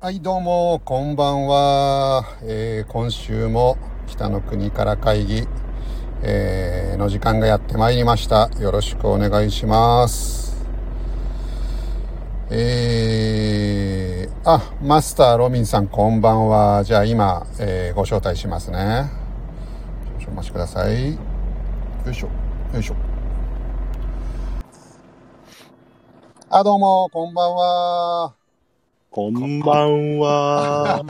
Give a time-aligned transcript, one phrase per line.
[0.00, 2.22] はい、どうも、こんばんは。
[2.44, 5.42] えー今週も北の国から会議、
[6.22, 8.48] えーの時間がやってまいりました。
[8.60, 10.64] よろしくお願いします。
[12.50, 16.84] えー、あ、マスターロミンさん、こんばんは。
[16.84, 19.10] じゃあ今、えーご招待しますね。
[20.20, 21.14] 少々お待ちください。
[21.14, 21.18] よ
[22.08, 22.28] いしょ、
[22.72, 22.94] よいしょ。
[26.50, 28.37] あ、どうも、こんばんは。
[29.10, 31.02] こんばんは。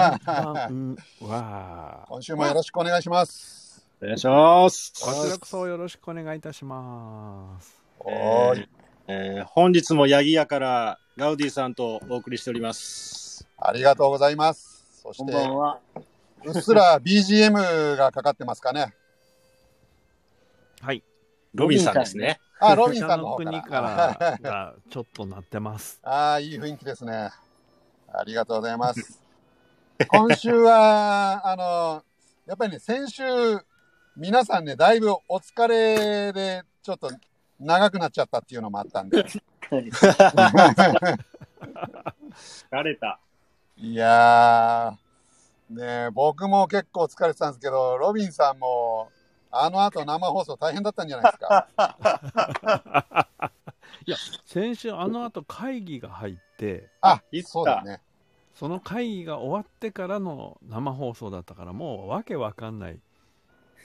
[2.08, 3.84] 今週もよろしくお願いします。
[4.00, 4.92] お願いします。
[5.04, 7.82] こちらこそよろしくお願いいたします。
[7.98, 8.68] はーい。
[9.08, 13.48] えー本日もヤギ屋からガウディさんとお送りしております。
[13.58, 15.00] ありがとうございます。
[15.02, 15.80] そして、は。
[16.44, 18.94] うっすら BGM がかかってますかね。
[20.80, 21.02] はい。
[21.52, 22.38] ロビンさんですね。
[22.60, 23.62] あ、ロビンさ北んの方かの国ら。
[23.62, 23.80] か
[24.20, 25.98] らがちょっとなってます。
[26.06, 27.30] ああ、いい雰囲気ですね。
[28.12, 29.22] ありがとうございます。
[30.08, 32.02] 今週は、あの、
[32.46, 33.22] やっぱりね、先週、
[34.16, 37.10] 皆さんね、だいぶお疲れで、ちょっと
[37.60, 39.22] 長くなっちゃったっていうのもあったんで。
[39.22, 39.40] 疲
[42.82, 43.20] れた。
[43.76, 49.10] いやー、ねえ僕も結構疲れてたんですけど、ロビンさんも、
[49.50, 51.68] あの後生放送大変だったんじゃないですか？
[54.06, 58.00] いや、先週あの後会議が入って、あそうだね。
[58.54, 62.98] その会議が終わってからの生放送だったから、もうわけわかんない。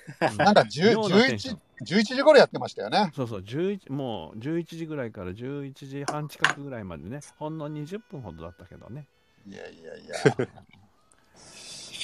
[0.19, 3.11] うんなんか10妙なテンショ11ン、11時頃やってましたよね。
[3.15, 9.07] そうそう、11もう11時ぐらいから11時半近くぐらいまでね、ほんの20分ほどだったけどね。
[9.47, 10.47] いやいやいや。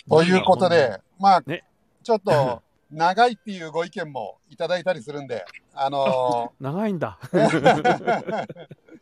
[0.07, 1.63] ということで、まあ、ね
[2.03, 7.19] ちょっと長いっていうご意見もいただいたりするんで、あの 長いんだ。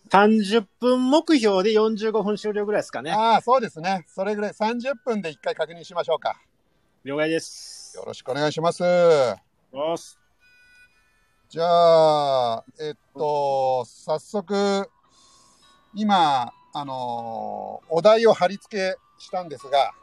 [0.10, 3.12] ー30分目標で45分終了ぐらいですかね。
[3.12, 4.06] ああ、そうですね。
[4.08, 6.40] それぐらい30分で一回確認しましょうか。
[7.04, 7.96] 了解です。
[7.98, 8.84] よろしくお願いします。
[8.84, 9.38] よ
[9.98, 10.18] し。
[11.50, 14.90] じゃあ、えっと、早速、
[15.96, 19.94] 今、あのーお題を貼り付けしたんですが、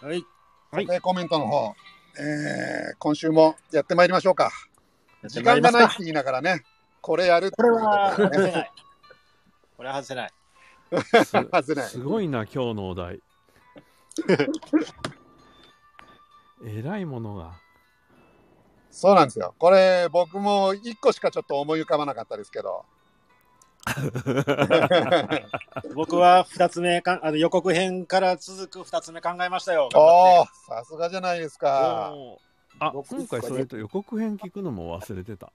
[0.00, 0.24] はい。
[0.70, 1.74] はいコメントの方、
[2.18, 4.50] えー今週もやってまいりましょうか。
[5.26, 6.62] 時間がないって言いながらね、
[7.00, 7.62] これやるってこ
[8.16, 8.72] とねせない。
[9.82, 10.32] これは外せない。
[11.24, 13.20] すまずね、すごいな、今日のお題。
[16.64, 17.58] えらいものが。
[18.92, 19.56] そうなんですよ。
[19.58, 22.84] これ、僕も1個しかちょっと思い浮かばなかったですけど、
[25.96, 29.88] 僕は2つ目か、あの予告編から続く2つ目考えましたよ。
[29.92, 32.14] 頑おさすがじゃないですか。
[32.78, 35.52] あ僕今回それと予告編聞くのも忘れてた。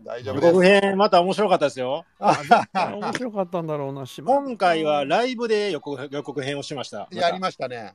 [0.00, 0.46] 大丈夫です。
[0.46, 2.04] 予告編また面白かったですよ。
[2.18, 2.40] あ
[2.74, 7.08] 面白かったんだろうな、今回はライブで予告予告編をしました。
[7.10, 7.94] やりましたね。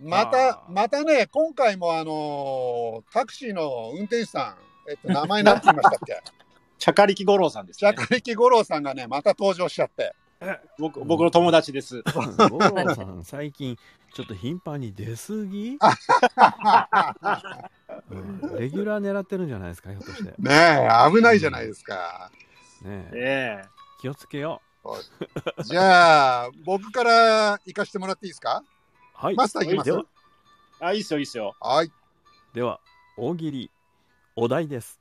[0.00, 6.20] またまたね、今回もあのータクシーの運転手さん、えっと、名前なんて言いましたっけ？
[6.78, 7.92] チャカリキ五郎さんです、ね。
[7.92, 10.14] シャカリキ五郎さんがね、また登場しちゃって。
[10.78, 12.02] 僕僕の友達です。
[12.50, 13.78] 五郎さん、最近、
[14.14, 15.78] ちょっと頻繁に出過ぎ、
[18.10, 20.24] うんレギュラー狙ってるんじゃないですか、ひょっとして。
[20.24, 22.30] ねねえ、危ないじゃないですか。
[22.84, 23.68] えええ
[24.00, 24.60] 気をつけよ
[25.64, 28.64] じゃあ、僕から行かしてもらっていいですか？
[28.64, 28.66] う。
[29.14, 29.36] はい。
[29.36, 30.04] マスター行きますでは、
[30.80, 31.54] あ、いいっすよ、いいっすよ。
[31.60, 31.92] はい。
[32.54, 32.80] では
[33.16, 33.70] 大喜利、
[34.34, 34.98] お題です。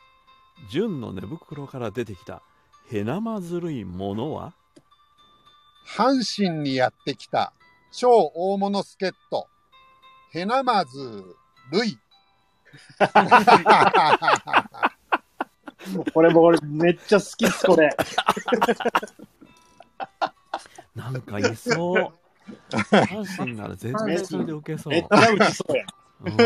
[0.69, 2.43] 純の寝袋から出てきた、
[2.91, 4.53] へなまずるいものは？
[5.87, 7.53] 阪神にやってきた
[7.91, 9.47] 超大物助っ人、
[10.31, 11.35] ヘナマズ
[11.71, 11.99] ルイ。
[16.13, 17.89] これも俺めっちゃ好きっす、これ。
[20.95, 22.13] なんかいそう。
[22.69, 24.93] 阪神なら絶対それで受けそう。
[24.93, 25.85] めっちゃ打ちそうや。
[26.23, 26.37] うん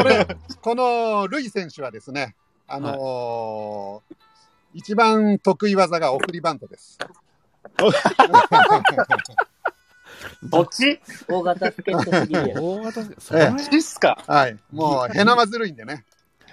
[0.61, 2.35] このルイ選手はですね、
[2.67, 4.15] あのー
[4.77, 6.99] 一番得意技が送りバントです。
[10.43, 10.99] どっち？
[11.27, 12.63] 大型助っ人すぎるやん。
[12.63, 14.57] 大型それどっちっすかはい。
[14.71, 16.05] もう、ヘナマズルイんでね。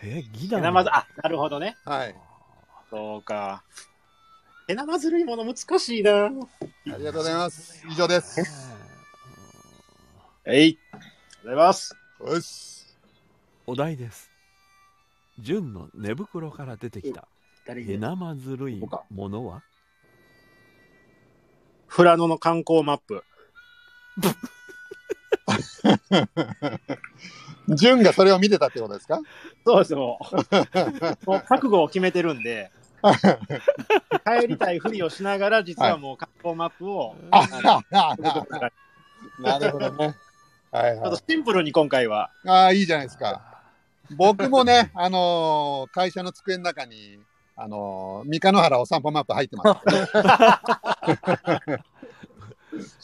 [0.03, 1.77] え、ギダヘナマズ、あ、なるほどね。
[1.85, 2.15] はい。
[2.91, 3.63] そうか。
[4.67, 6.27] ヘナマズるいもの難しいな。
[6.27, 6.29] あ
[6.85, 7.85] りがとうございます。
[7.89, 8.43] 以上です。
[10.45, 10.79] えい。
[10.93, 11.09] ありがと
[11.39, 11.97] うございます。
[12.27, 12.85] よし。
[13.67, 14.31] お題です。
[15.39, 17.27] 純の寝袋から出てきた、
[17.67, 19.63] 誰でへなまずるいものは？
[21.95, 23.23] 富良野の観光マップ。
[27.69, 29.21] ジュンがそれを見てたってことですか？
[29.67, 30.19] そうですよ。
[31.27, 32.71] もう覚悟を決めてるんで、
[34.41, 37.15] 帰りたいふりをしながら、実はもう観光マップを、
[39.41, 40.15] なるほどね。
[40.71, 41.17] はいはいちょっと。
[41.29, 42.31] シンプルに今回は。
[42.47, 43.43] ああ、いいじゃないですか。
[44.17, 47.19] 僕もね、あのー会社の机の中に、
[47.63, 49.81] あのー三日野原お散歩マップ入ってます。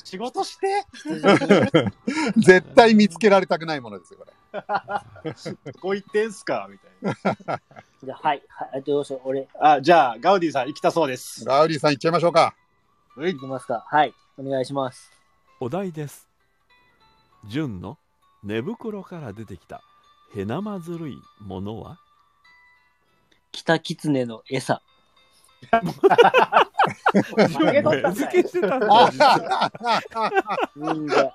[0.04, 0.84] 仕事して？
[2.38, 4.32] 絶対見つけられたくないものですよ、これ。
[5.72, 6.66] どこ行ってんすか？
[6.70, 7.60] みたいな。
[8.02, 8.42] じゃあ、はい。
[8.48, 8.82] はい。
[8.82, 9.20] どうしよう。
[9.28, 11.44] 俺、あ、じゃあ、ガウディさん行きたそうです。
[11.44, 12.54] ガウディさん行っちゃいましょうか。
[13.16, 13.84] はいいきますか。
[13.86, 14.14] はい。
[14.38, 15.12] お願いします。
[15.60, 16.26] お題です
[17.46, 17.98] 純の
[18.44, 19.82] 寝袋から出てきた
[20.36, 21.98] へなまずるいものは？
[23.52, 24.82] 北狐の餌。
[25.70, 25.80] 負
[27.72, 29.72] けとったん付けしてたんだ実は
[30.76, 31.34] うんが。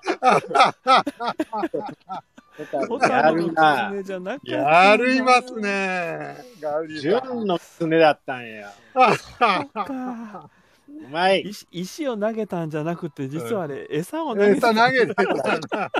[2.88, 6.36] ホやるな狐じゃなくてやりますね。
[6.60, 7.32] ガウディさん。
[7.34, 8.72] 純の狐だったんや。
[9.74, 10.48] か
[11.02, 11.40] うまい。
[11.42, 15.24] 石石を投げたんじゃなくて実はあれ餌を投げてた餌投げてた
[15.78, 15.90] な。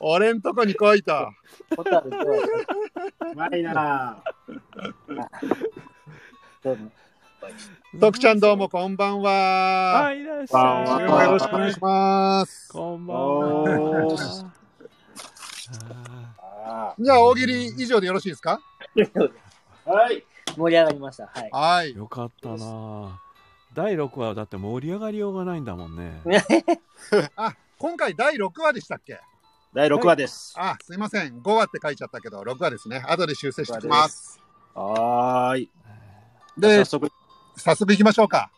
[0.00, 1.12] 俺んとこに来いと。
[1.76, 4.22] ホタルと、うまいな
[6.62, 6.90] どうも。
[8.00, 9.30] 徳ちゃんどうもこんばんは。
[10.02, 12.68] はいいらっしゃはいよろしくお願いします。
[12.72, 14.52] こんばんは
[16.38, 18.60] ああじゃあ大喜利以上でよろしいですか？
[18.96, 19.32] ー
[19.84, 20.24] はい。
[20.56, 21.26] 盛り上がりました。
[21.26, 21.50] はい。
[21.52, 21.98] はいー。
[21.98, 23.20] よかったな
[23.76, 26.22] 第6話はだって盛り上がりようがないんだもんね
[27.36, 29.20] あ、今回第6話でしたっけ？
[29.74, 30.54] 第6話です。
[30.56, 31.42] あ、すいません。
[31.42, 33.04] 5話って書いちゃったけど、6話ですね。
[33.06, 34.40] 後で修正してきます。
[34.74, 35.70] はーい。
[36.56, 37.10] で早、速、
[37.58, 38.50] 早速行きましょうか。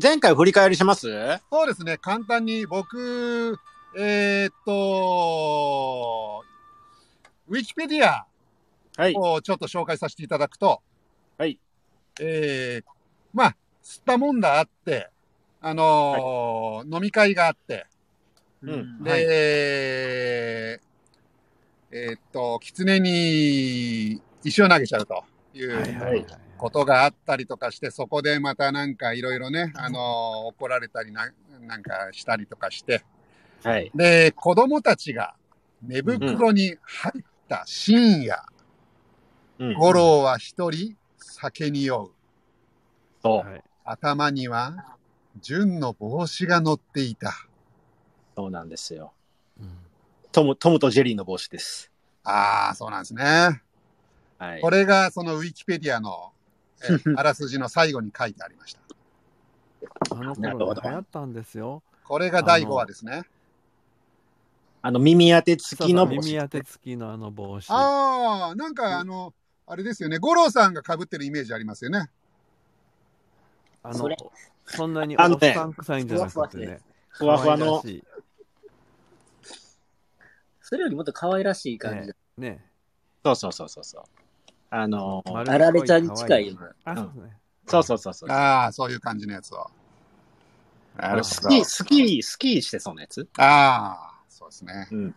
[0.00, 1.08] 前回振り返りします？
[1.50, 1.96] そうですね。
[1.96, 3.58] 簡単に僕、
[3.96, 6.44] えーっと、
[7.48, 8.26] ウィキペディア
[8.96, 9.14] はい。
[9.16, 10.82] をちょっと紹介させていただくと、
[11.38, 11.58] はい。
[12.20, 12.88] えー、
[13.32, 15.10] まあ、吸ったもんだあって、
[15.60, 17.86] あのー飲み会があって、
[18.62, 19.04] うん。
[19.04, 25.22] で、はいえーっと、狐に石を投げちゃうと
[25.52, 26.26] いう、はいはいはい
[26.56, 30.00] ことがあったりとかして、そこでまたなんかいろいろね、あのー
[30.46, 33.04] 怒られたりな、なんかしたりとかして、
[33.62, 33.90] はい。
[33.94, 35.34] で、子供たちが
[35.82, 38.46] 寝袋に入った深夜、
[39.58, 39.74] うん。
[39.74, 42.12] 五郎は一人酒に酔う。
[43.22, 43.48] そう。
[43.50, 44.96] はい頭には、
[45.40, 47.34] 純の帽子が乗っていた。
[48.36, 49.12] そうなんですよ。
[49.60, 49.84] うん
[50.32, 51.92] トム、トムとジェリーの帽子です。
[52.24, 53.62] ああ、そうなんですね。
[54.36, 54.60] はい。
[54.60, 56.32] これがそのウィキペディアの、
[56.82, 58.80] え あらすじの最後に書いてありました。
[60.10, 63.22] あのなるほど頃流行ったんですよこれが第5話ですね。
[64.82, 66.26] あの、耳当て付きの帽子。
[66.26, 69.32] 耳当て付きのあの帽子ああ、なんかあの、
[69.66, 70.18] あれですよね。
[70.18, 72.10] 五郎さんが被ってるイメージありますよね。
[73.84, 74.16] あのそれ
[74.66, 78.04] そんなにおあのねっさん臭いんじゃなくてねふわふわの可愛らしい
[80.62, 82.14] それよりもっと可愛らしい感じだ。
[82.38, 82.64] ね
[83.22, 84.02] そうそうそうそうそう。
[84.70, 86.58] あのーあられちゃんに近いよね。
[86.84, 87.36] あそうですね
[87.66, 88.30] そうそうそうそう。
[88.30, 89.66] ああ、そういう感じのやつを。
[90.96, 91.24] なるほど。
[91.24, 93.28] スキー、スキー、スキーしてそうなやつ？
[93.36, 94.88] ああ、そうですね。
[94.90, 95.14] うん。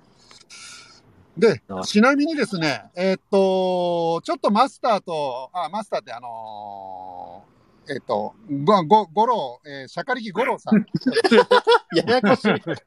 [1.37, 7.56] であ、ちなみにですね、えーっと、ちょっとマスターと、あ、マスターってあのー
[7.89, 8.35] えーっと、
[8.65, 10.85] ご、ご、五郎、えー、シャカリキ五郎さん。
[11.95, 12.43] ややこしい。
[12.43, 12.79] シャ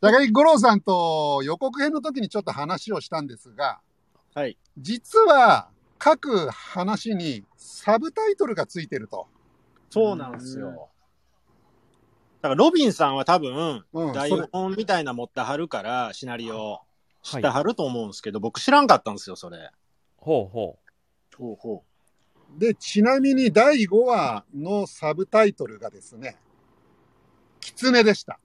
[0.00, 3.80] カリキ五郎さんと予告編の時にちょっと話をしたんですが、
[4.34, 4.56] はい。
[4.78, 9.26] 実は各話にサブタイトルがついてると。
[9.90, 10.88] そうなんですよ。
[12.40, 16.80] だから、ロビンさんは多分、うん、台本みたいな持ってはるから、シナリオ
[17.22, 19.70] 知ってはると思うんですけど、僕知らんかったんですよ、それ。
[20.16, 20.78] ほうほ
[21.36, 21.84] ほうほ
[22.58, 26.36] で、ちなみに第5話のサブタイトルがですね、
[27.60, 28.38] 狐でした。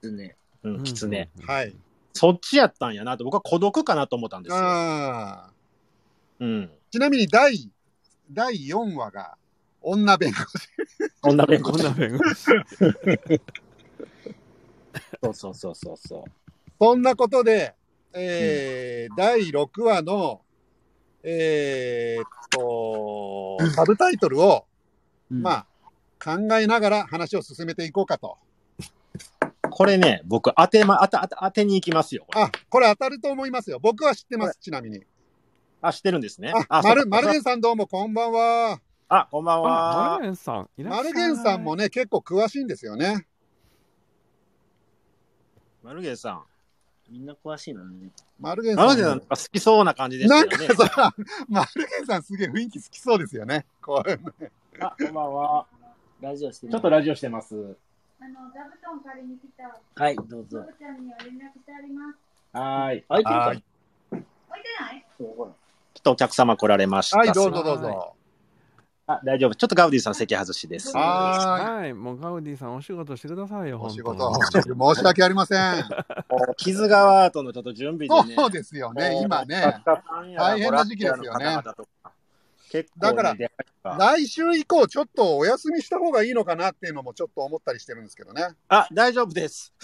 [0.00, 0.36] ですね。
[0.62, 0.70] う。
[0.70, 1.30] うん、キツネ。
[1.38, 1.74] うんはい。
[2.14, 4.58] そっちやったんやなと、僕は孤独かなと思ったんですよ。
[4.62, 5.50] ああ。
[6.40, 6.70] うん。
[6.90, 7.70] ちなみに第、
[8.30, 9.36] 第4話が
[9.80, 10.68] 女弁護士。
[11.22, 11.98] 女弁護士こんな。
[11.98, 12.44] 弁護士
[15.22, 16.24] そうそうそうそうそう。
[16.78, 17.74] そんなことで、
[18.12, 20.42] えー第6話の、
[21.22, 24.66] えーっと、サブタイトルを、
[25.30, 25.66] まあ、
[26.22, 28.38] 考えながら話を進めていこうかと。
[29.70, 32.26] これね、僕当てま、当て、当て当てに行きますよ。
[32.26, 33.78] これあ、これ当たると思いますよ。
[33.80, 35.04] 僕は知ってます、ちなみに。
[35.80, 36.52] あ、知ってるんですね。
[36.68, 38.80] あ、そうかマル、マルゲンさんどうもこんばんは。
[39.08, 40.24] あ、こんばんあはマル。
[40.24, 43.26] ゲンさんいらっしゃいマルゲンさんもね、結構詳しいんですよね。
[45.82, 46.44] マルゲンさん。
[47.12, 48.08] みんな詳しいのね。
[48.40, 48.90] マルゲンさんも。
[48.90, 50.64] マルゲンさん好きそうな感じでしたなよね。
[50.64, 51.14] んかさ、
[51.46, 53.66] マルゲンさんすげえ雰囲気好きそうですよね。
[53.82, 54.50] こういうのね
[54.80, 55.66] あ、こんばんは。
[56.22, 57.54] ラジオしてるちょっとラジオしてます。
[57.54, 60.64] あの、座布団借りに来た、はい、どうぞの。
[60.64, 62.18] ぶちゃんには連絡してあります。
[62.56, 63.04] はーい。
[63.08, 63.64] 空いてるかはない
[64.10, 64.26] 置いて
[64.80, 65.04] ない？
[65.20, 65.54] ょ
[65.98, 67.18] っとお客様来られました。
[67.18, 68.14] はい、どうぞどうぞ。
[69.14, 69.54] あ、大丈夫。
[69.54, 70.96] ちょっとガウディさん席外しです。
[70.96, 73.72] ははい、もうガウディさんお仕事してくださいよ、い。
[73.74, 75.84] お本当仕事、申し訳ありません。
[76.56, 78.34] 木津川アートのちょっと準備でね。
[78.36, 79.82] そうですよね、今ね。
[80.36, 81.58] 大変な時期ですよね。
[82.72, 83.36] 結構、ね、だか
[83.84, 88.48] ら来週以降、ちょっとお休みした方がいいのかなっていうのもちょっと思ったりしてるんですけどね。
[88.68, 89.74] あ、大丈夫です。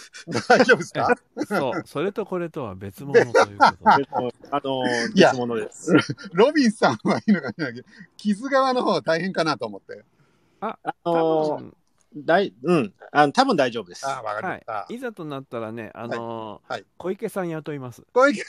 [0.49, 1.15] 大丈夫ですか？
[1.47, 4.09] そう、 それとこれとは別物ということで。
[4.51, 5.93] あの、いや別物です。
[6.33, 7.71] ロビンさんはいいのかな
[8.17, 10.03] 木津川の方大変かなと思って。
[10.61, 11.75] あ多の、
[12.15, 14.07] 分大、うん、あの、多分大丈夫です。
[14.07, 14.87] ああ、わかりまはした。
[14.91, 18.03] い、いざとなったらね、あのーはいはい小池さん雇います。
[18.13, 18.43] 小池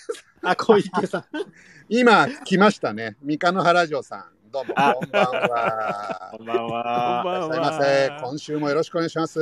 [0.44, 1.26] あ、小池さん。
[1.90, 3.18] 今来ましたね。
[3.22, 4.26] 三日野原城さん。
[4.52, 6.30] どうも、あこんばんは。
[6.38, 7.24] こんばんこんは。
[7.24, 8.24] ばんいらっしゃいませ。
[8.24, 9.40] 今週もよろしくお願いします。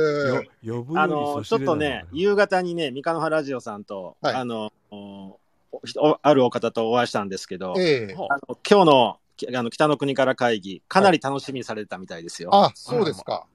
[0.62, 5.38] よあの、ちょっとね、言夕方にね、三日野原ラジオさんと、はいあの、お
[5.96, 12.50] おあるお方とお会いしたんですけど、ええあの今日のきあの北の国から会議、かなり楽しみにされてたみたいですよ。
[12.52, 13.46] あ、そうですか。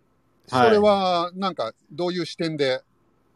[0.47, 2.81] そはいれは、なんか、どういう視点で、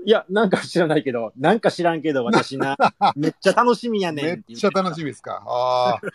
[0.06, 2.78] いや、なんか知らないけど、なんか知らんけど、私な、
[3.16, 5.42] めっちゃ楽しみやねんめっちゃ楽しみですか？
[5.46, 6.02] ああ。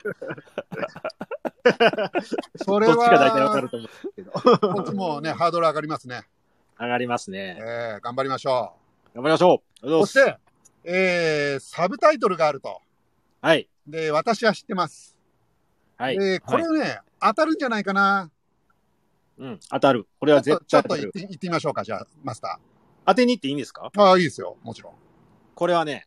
[2.64, 4.30] それどっちが大体わかるは、と思うけど。
[4.32, 6.22] こっちもね、 ハードル上がりますね。
[6.78, 7.58] 上がりますえね。
[7.60, 8.74] え頑張りましょ
[9.14, 9.86] 頑張りましょう。
[9.86, 9.90] う。
[10.06, 10.36] そして、
[10.84, 12.80] えー、サブタイトルがあると。
[13.40, 13.68] はい。
[13.86, 15.16] で、私は知ってます。
[15.96, 16.18] はい。
[16.18, 18.30] で、これね、当たるんじゃないかな。
[19.42, 19.60] うん。
[19.70, 20.06] 当たる。
[20.20, 21.12] これは絶と、ちょっと対当たる。
[21.14, 22.60] 言って言ってみましょうか、じゃあ、マスタ
[23.04, 23.90] 当てに行っていいんですか？
[23.92, 24.00] ー。
[24.02, 24.94] ああ、いいですよ、もちろん。
[25.54, 26.06] これはね、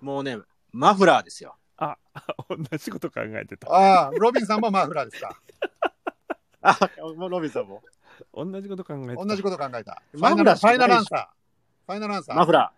[0.00, 0.38] もうね、
[0.72, 1.56] マフラーですよ。
[1.76, 1.98] あ、
[2.48, 3.68] 同じこと考えてた。
[3.68, 5.36] ああ、ロビンさんもマフラーですか？
[6.62, 6.78] あ、
[7.16, 7.82] もうロビンさんも。
[8.32, 9.24] 同じこと考えてた。
[9.24, 10.02] 同じこと考えた。
[10.12, 11.26] ファマイナル、ファイフラーしかないナルアンサー。
[11.86, 12.36] ファイナルアンサー。
[12.36, 12.72] マフラ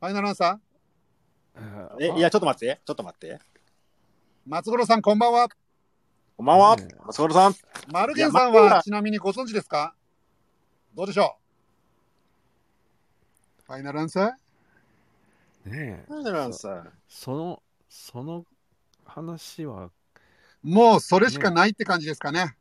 [0.00, 1.60] ファイナルアンサー？
[1.60, 2.14] あー。
[2.14, 2.80] え、いや、ちょっと待って。
[2.84, 3.40] ちょっと待って。
[4.46, 5.48] 松五郎さん、こんばんは。
[6.36, 6.88] こんばんはね。
[7.06, 7.54] 松原さん。
[7.92, 9.94] マルゲンさんはちなみにご存知ですか？
[10.96, 11.36] どうでしょ
[13.60, 13.62] う？
[13.66, 15.70] ファイナルアンサー？
[15.70, 16.90] ねえマフラーさん。
[17.08, 18.44] その、その
[19.04, 19.90] 話は、
[20.64, 22.56] もうそれしかないって感じですかね。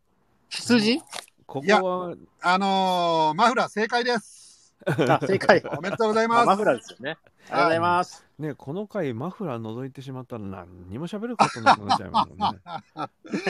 [0.50, 1.00] 羊
[1.48, 4.43] ここいやは、あのー、マフラー正解です。
[4.86, 5.62] あ、正解。
[5.78, 6.42] おめでとうございます。
[6.44, 7.12] あマフラーですよね。
[7.12, 8.26] ありがとうございます。
[8.40, 12.60] ね、この回マフラー覗いてしまったら何にも喋ることなくなっちゃいますもんね。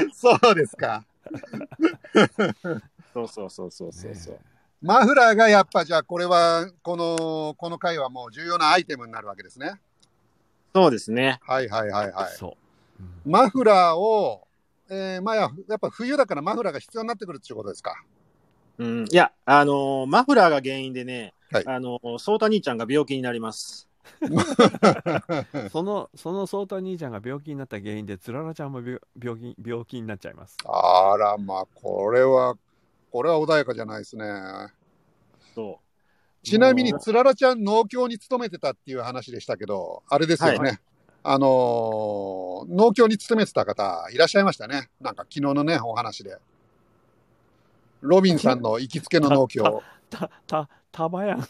[0.13, 1.05] そうですか。
[3.13, 4.39] そうそうそうそうそうそう。
[4.81, 9.79] マフラーがやっぱじゃあこれは、この、この回はもう重要なアイテムになるわけですね。
[10.75, 11.39] そうですね。
[11.43, 12.31] はいはいはいはい。
[12.35, 12.51] そう。
[12.51, 14.47] うんマフラーを、
[14.89, 18.03] えー、まあや、やっぱ冬だからマフラーが必要になってくるっていうことですか。
[18.77, 19.05] うん。
[19.11, 23.87] いや、あのーマフラーが原因でね、はいあのー、ソータ兄ちゃんが病気になります。
[25.71, 30.57] その、そのソータ兄ちゃんが病気になった原因で、つららちゃんも病病気病気になっちゃいます。
[30.65, 32.55] あら、まあ、これは、
[33.11, 34.25] これは穏やかじゃないですね。
[35.53, 35.79] そ
[36.41, 40.69] ちなみに、つららちゃん農協に勤めてたっていう話でしたけど、あれですよね。
[40.71, 40.79] は
[41.25, 44.89] あのー農協に勤めてた方、いらっしゃいましたね。
[44.99, 46.37] なんか昨日のね、お話で。
[48.03, 49.81] ロビンさんの行きつけの農協。
[50.09, 51.39] た、た、たばやん。
[51.39, 51.45] う。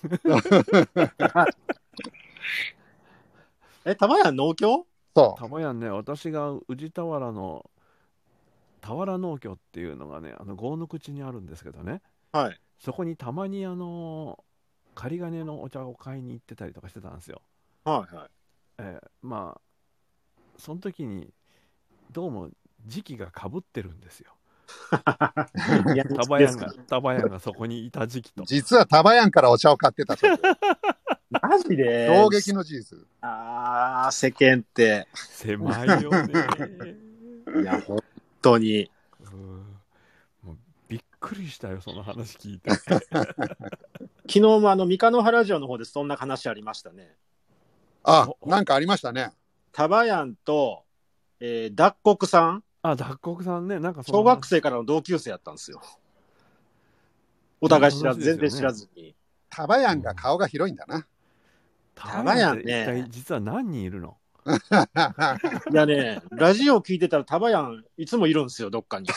[3.85, 7.69] え、たまやん農協そたばやんね、私が宇治田原の
[8.81, 12.59] 田原農協っていうのがね、あの郷の口にあるんですけどね、はい。
[12.79, 14.43] そこにたまにあの、
[14.93, 17.41] 仮金のお茶を買いに行ってたりとかしてたんですよ。
[17.83, 18.29] はいはい。
[18.77, 19.61] えーまあ、
[20.57, 21.33] その時に、
[22.11, 22.49] どうも
[22.85, 24.33] 時期がかぶってるんですよ。
[25.93, 28.45] いや タバヤンが、タバヤンがそこにいた時期とう。。
[28.45, 30.27] 実はタバヤンからお茶を買ってたと。
[31.29, 32.07] マジで？
[32.07, 32.99] 衝撃の事実。
[33.21, 35.07] ああ、世間って。
[35.13, 36.33] 狭いよね。
[37.61, 37.99] いや、本
[38.41, 38.89] 当に。
[39.31, 39.79] うん
[40.43, 42.69] もうびっくりしたよ、その話聞いて。
[42.79, 42.95] 昨
[44.27, 47.15] 日もあの、三日野原城の方でそんな話ありましたね。
[48.03, 49.31] あ、なんかありましたね。
[49.71, 50.83] タバヤンと、
[51.39, 55.81] えー、脱穀さん、あ、脱穀さんね、なんか小学生からの同級生やったんですよ。
[57.61, 59.15] お互い知らず、全然知らずに。
[59.49, 61.07] タバヤンが顔が広いんだな。
[61.95, 64.17] タバヤンね一体実は何人いるの？
[65.71, 69.07] いやね、ラジオ聞いてたらタバヤンいつもいるんですよ、どっかに。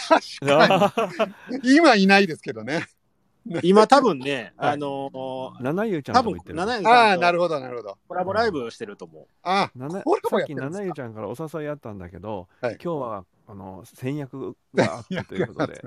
[1.65, 2.87] 今いないですけどね。
[3.63, 6.57] 今多分ね、 はいあのー七湯ちゃん多分とこ行ってる。
[6.57, 7.99] 七重ああ、なんるほど、なるほど。
[8.07, 9.27] コラボライブしてると思う。
[9.43, 15.85] あ七これもさっき七湯ちゃんからお誘いあったんだけど、はい今日はあの先約があったということで、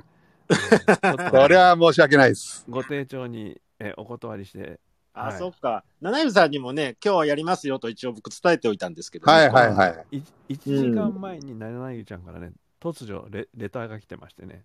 [1.32, 2.66] これは申し訳ないです。
[2.70, 4.80] ご丁重にえお断りして、
[5.14, 5.84] あ、はいそっか。
[6.02, 10.18] 七湯さんにもね、今日はやりますよと一応僕伝えておいたんですけどね、はいはいはい。
[10.18, 14.64] い1時間前にななゆちゃんからね、突如レレターが来てましてね、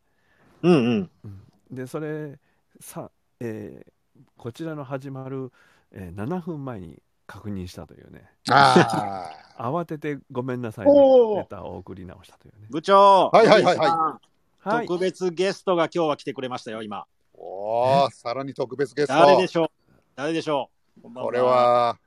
[0.63, 1.11] うんうん。
[1.25, 2.39] うんでそれ
[2.81, 3.11] さ、
[3.41, 3.93] えー
[4.37, 5.51] こちらの始まる、
[5.91, 12.67] えー7分前に確認したというね、あ 慌ててごめんなさい、おーレターを送り直したというね。
[12.71, 13.31] 部長。
[13.33, 14.21] はいはいはいはいは
[14.61, 16.99] はい、特別ゲストが今日は来てくれましたよ、今。
[16.99, 17.07] あ。
[17.35, 19.15] おお、さらに特別ゲスト。
[19.15, 19.93] 誰でしょう？
[20.17, 21.03] 誰でしょう？
[21.03, 21.41] こんばんこれ。
[21.41, 21.99] は、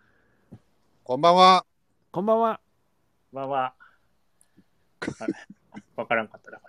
[1.04, 1.66] こんばんは。
[2.12, 2.60] こんばんは。
[3.32, 3.74] こんばんは。
[5.96, 6.60] わからんかったな。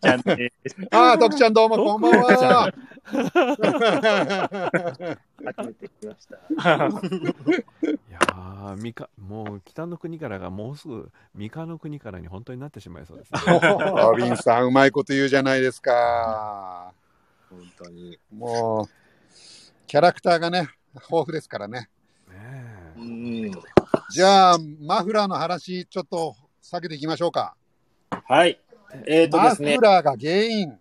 [0.00, 0.76] ちゃんです。
[0.90, 2.72] ああ、徳ちゃんどうもこんばんは。
[5.44, 6.36] 初めて来ました。
[6.36, 6.40] い
[8.10, 13.40] やーみか、もう北の国からがもうすぐ三河の国からに本当になってしまいそうですね。
[13.60, 16.92] ロビンさん、うまいこと言うじゃないですか。
[17.50, 18.18] 本当に。
[18.32, 18.88] もう、
[19.86, 21.88] キャラクターがね、豊富ですからね。
[22.28, 22.34] ね
[22.96, 23.50] えうん。
[24.10, 27.54] じゃあ、マフラーの話、ちょっと避けていきましょうか。
[28.10, 28.58] はい。
[29.06, 30.78] えっ、とでマすねフ、ラーが原因。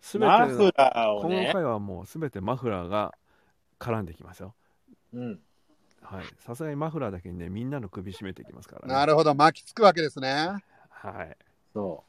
[0.00, 3.14] すべてマフラーをこのね、回はもうすべてマフラーが
[3.78, 4.54] 絡んできますよ。
[5.12, 5.40] うん、
[6.02, 6.24] はい。
[6.38, 8.94] さすがにマフラーだけにね、みんなの首絞めていきますからね。
[8.94, 10.62] なるほど、巻きつくわけですね。
[10.90, 11.36] はい。
[11.74, 12.04] そ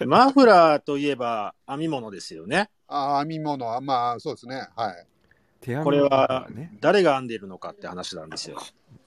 [0.00, 0.06] う。
[0.06, 2.70] マフラーといえば編み物ですよね。
[2.88, 4.68] ああ、編み物は、まあ、そうですね。
[4.76, 5.06] はい。
[5.60, 6.76] これ手編みのマフラはーね。
[6.80, 8.58] 誰が編んでいるのかって話なんですよ。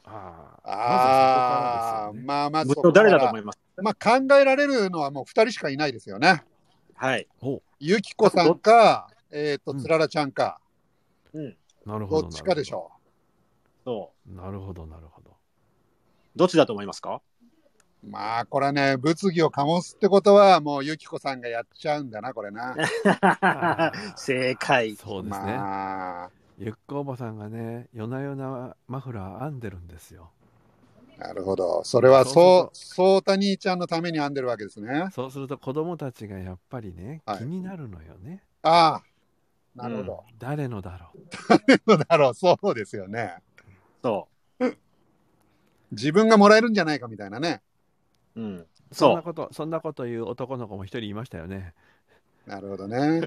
[0.09, 2.21] あああ、あ、まね。
[2.23, 3.59] まあ、まず誰だと思います？
[3.81, 6.43] まあ、考えられるのはもう2人しかいないですよね。
[6.95, 7.27] はい。
[7.41, 10.59] おゆきこさんか、えっ、と、うんつららちゃんか、
[11.33, 11.57] うん。
[11.85, 12.21] なるほど。
[12.23, 12.91] どっちかでしょ
[13.85, 14.35] そう。
[14.35, 15.35] なるほど、なるほど。
[16.35, 17.21] どっちだと思いますか？
[18.03, 18.07] う。
[18.09, 22.75] まあ、これね、物議を醸すってことは、もうゆきこさんがやっちゃうんだな、これな。
[24.15, 24.95] 正解。
[24.95, 25.45] そうですね。
[25.57, 30.31] まあ、ゆっこおばさんがね、夜な夜なマフラー編んでるんですよ。
[31.19, 31.83] なるほど。
[31.83, 35.07] それは、そうそう、た兄ちゃんのために編んでるわけですね。
[35.11, 38.43] そうすると子供たちがやっぱりね、はい気になるのよね。
[38.63, 39.01] あ
[39.75, 40.23] あ、なるほど。
[40.39, 41.17] 誰のだろう。
[41.87, 43.35] そうだろう、そうですよね。
[44.01, 44.27] そ
[45.91, 47.61] 自分がもらえるんじゃないかみたいなね。
[48.35, 48.41] う。
[48.41, 48.65] うん。
[48.91, 51.73] そそんなこと、そんなこと言う男の子も一人いましたよね。
[52.47, 53.21] なるほどね。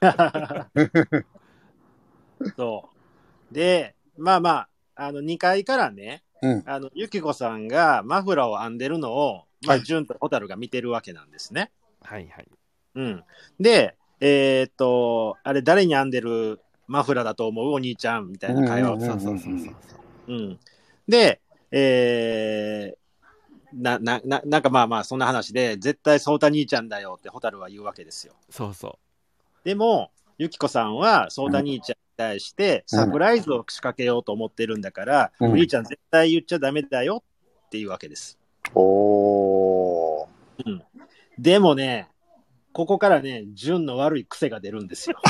[2.40, 2.50] う。
[2.56, 2.88] そ
[3.50, 3.54] う。
[3.54, 11.70] で、まあまあ、あの、2階からね、うんあの、ゆきこさんがマフラーを編んでるのを、まあ、はいとホタルが見てるわけなんですね。
[12.02, 12.48] はいはい。
[12.94, 13.24] うん。
[13.58, 17.72] で、えーっと、あれ、誰に編んでるマフラーだと思う？
[17.72, 19.74] お兄ちゃんみたいな会話をうんそうそうそうそう。
[20.28, 20.58] うん。
[21.08, 28.34] で、えー、な、な、な、なんかまあまあ、そんな話で、絶対ソータ兄ちゃんだよってホタルは言うわけですよ。
[28.50, 28.98] そうそ
[29.64, 37.22] でも、ゆきこさんはソータ兄ちゃんに対して、うんサプライズを仕掛けようと思ってるんだから、うんお兄ちゃん絶対言っちゃダメだよ
[37.66, 38.38] っていうわけです。
[38.74, 40.26] おー。
[41.38, 42.08] でもね、
[42.72, 45.18] ここからね、純の悪い癖が出るんですよ。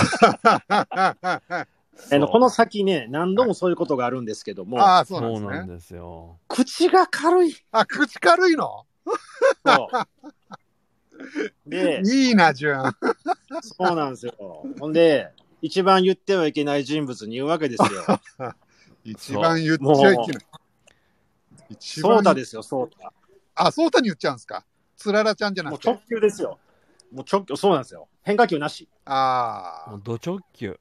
[2.12, 5.04] あのこの先ね、何度もそういうことがあるんですけども、あ。
[5.04, 5.48] そうなんですね。
[5.48, 6.38] なんですよ。
[6.48, 7.54] 口が軽い。
[7.72, 8.84] あ、口軽いの？
[11.66, 12.82] で、いいな、順。
[13.62, 14.66] そうなんですよ。
[14.78, 15.30] ほんで、
[15.62, 18.20] 一番言ってはいけない人物に言うわけですよ。
[19.04, 20.46] 一番言っちゃいけない。
[21.70, 23.12] 一番ソータですよ、ソータ。
[23.54, 24.64] あ、ソータに言っちゃうんですか？
[24.96, 25.88] つららちゃんじゃなくて？
[25.88, 26.58] もう直球ですよ。
[27.12, 28.08] もう直球、そうなんですよ。
[28.22, 28.88] 変化球なし。
[29.04, 30.78] あもうド直球。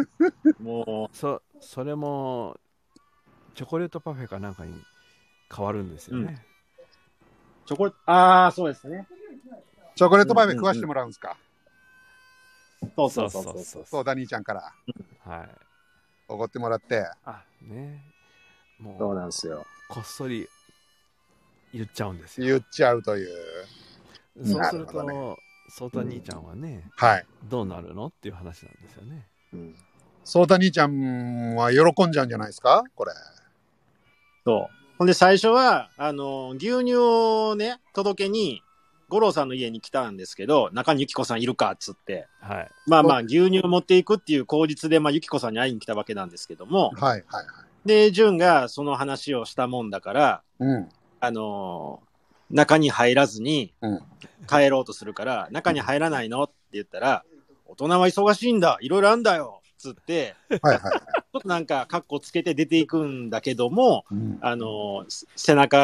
[0.60, 2.56] もそ、それも、
[3.54, 4.74] チョコレートパフェかなんかに
[5.54, 6.42] 変わるんですよね。
[7.64, 9.06] う、チョコレート、ああ、そうですね。
[9.52, 9.56] あ、
[9.94, 11.36] チョコレートパフェ食わしてもらうんですか？
[12.96, 13.58] そうそうそうそう。
[13.64, 14.72] そうソータ兄ちゃんから
[15.24, 15.48] はい。
[16.28, 17.06] おごってもらって。
[17.24, 18.04] あ、ね。
[18.78, 19.66] もそうう、なんですよ。
[19.88, 20.48] こっそり
[21.72, 22.46] 言っちゃうんですよ。
[22.46, 23.28] 言っちゃうという。
[24.44, 24.92] そうすると、
[25.70, 27.26] ソータ兄ちゃんはね、はい。
[27.44, 28.06] どうなるの？
[28.06, 29.26] っていう話なんですよね。
[29.52, 29.74] うん、
[30.24, 32.84] ソータ兄ちゃんは喜んじゃうんじゃないですか？
[32.94, 33.12] これ。
[34.44, 34.74] そう。
[34.98, 38.62] ほんで、最初は、あの、牛乳をね、届けに、
[39.08, 42.70] 五郎さんの家に来たんですけど、中にゆきこさんいるかっつって、はい。
[42.86, 47.44] まあまあ、牛乳を持っていくっていう口実で、まあ、ゆきこさんに会いに来たわけなんですけども、はい、はい、はい。
[47.88, 50.88] で、純がその話をしたもんだから、うん。
[51.20, 52.08] あのー
[52.50, 54.00] 中に入らずにうん
[54.48, 57.24] 帰ろうとするから、中に入らないのって言ったら、
[57.66, 60.80] 大人は忙しいんだ、いろいろあんだよ、つって、はい、はい。
[60.80, 65.76] ちょっとなんか、カッコつけて出ていくんだけども、うんあのーせ背中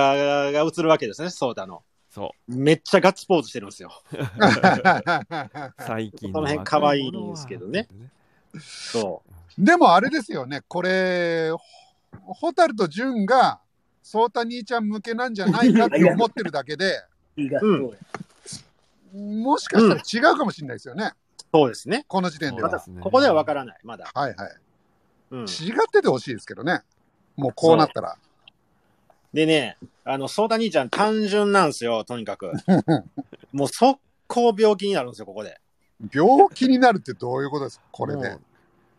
[0.53, 1.83] が映るわけですね、ソーダの。
[2.15, 3.91] そめっちゃガッツポーズしてるんですよ。
[4.13, 5.83] う。
[5.83, 7.89] 最近その辺可愛いんですけどね。
[8.61, 9.23] そ
[9.59, 13.61] でもあれですよね、これ、ほホタルとジュンが、
[14.01, 17.03] ソータ兄ちゃん向けなんじゃないかって思ってるだけで、
[17.37, 17.95] 意外と
[19.13, 19.21] や。
[19.21, 21.13] もしかしたら違うかもしれないですよね、
[21.53, 22.05] そうですね。
[22.07, 22.71] この時点では。
[22.71, 24.09] まだ、ここではわからない、まだ。
[24.15, 24.57] はいはい。
[25.33, 25.41] うん。
[25.43, 25.47] 違っ
[25.91, 26.83] ててほしいですけどね。
[27.37, 28.17] もうこうなったら。
[29.35, 32.53] でね、あの、ソータ兄ちゃん単純なんですよ、とにかく。
[33.53, 35.61] もう速攻病気になるんですよ、ここで。
[36.13, 37.85] 病気になるってどういうことですか？
[37.91, 38.41] これでもう。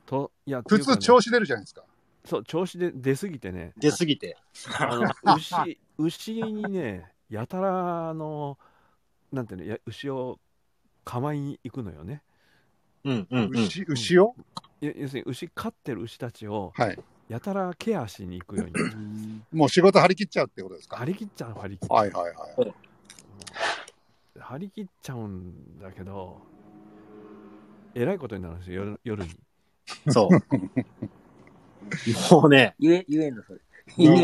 [0.06, 1.84] といや普通調子出るじゃないですか。
[2.26, 4.38] そう調子で出すぎてね出すぎて。
[4.80, 8.58] あの 牛牛にねやたらあの
[9.32, 10.40] なんていうのや牛を
[11.04, 12.24] 構いに行くのよね
[13.04, 13.50] うんうん、うん。
[13.52, 14.36] 牛、牛を？
[14.82, 17.00] いや要するに牛飼ってる牛たちをはい。
[17.28, 20.98] やたらケアしに行くようにもう仕事張り切っちゃうってことですか？
[20.98, 22.74] 張り切っちゃう張り切っちゃう、はいはいはい。
[24.40, 26.42] 張り切っちゃうんだけど
[27.96, 29.30] えらいことになるんですよ夜夜に
[30.10, 30.30] そう。
[32.34, 33.60] もうね、言え、言えんの、それ。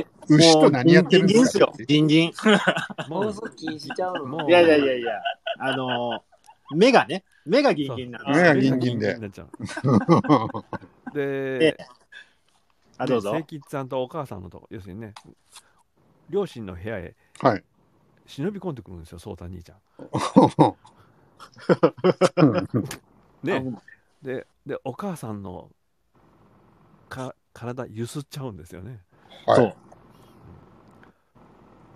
[0.02, 2.50] う牛と何やってるんですかもうギンギンですよ。
[2.50, 2.58] ギン
[3.06, 3.10] ギン。
[3.10, 4.26] もう放送禁止しちゃうの。
[4.26, 5.12] もういやいやいやいや、
[5.60, 9.44] あのー、目がね、目がギンギンなん目でがギンギンで目がギンギンになっちゃ
[11.14, 11.78] うで で、
[13.02, 13.44] あ、どうぞ聖。
[13.44, 15.14] 吉さんとお母さんのとこ要するにね
[16.30, 17.64] 両親の部屋へはい。
[18.28, 19.80] 忍び込んでくるんですよ颯太兄ちゃん
[23.44, 23.80] ね
[24.22, 25.70] ででお母さんの
[27.10, 29.02] か体ゆすっちゃうんですよね
[29.48, 29.76] はいそう。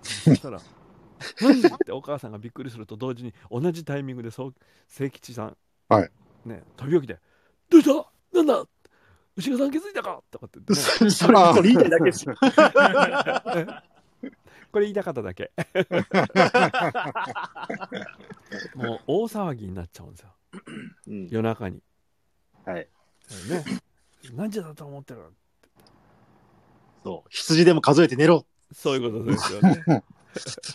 [0.04, 0.60] そしたら
[1.42, 4.56] 「何?」ってお母さんがびっくりすると同時に同じタイミングでそう
[4.90, 6.12] 清吉さん、はい
[6.44, 7.20] ね、飛び起きて
[7.70, 8.12] 「どうした？
[8.38, 8.68] なんだ？
[9.38, 11.28] 牛がさん気づいたか?」とかって、ね、 それ、そ
[11.62, 12.36] れ言いたいだけですよ。
[14.72, 15.52] これ言いたかっただけ
[18.76, 20.30] もう大騒ぎになっちゃうんですよ
[21.08, 21.82] うん夜中に
[22.66, 22.88] はい。
[23.50, 23.64] ね
[24.34, 25.22] 何時だと思ってる
[27.04, 27.30] そう。
[27.30, 28.46] 羊でも数えて寝ろ。
[28.74, 29.84] そういうことですよね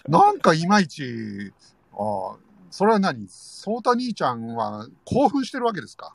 [0.08, 1.52] なんかいまいち、
[1.92, 2.38] ああ、
[2.70, 3.26] それは何？
[3.28, 6.12] ソータ兄ちゃんは興奮してるわけですか？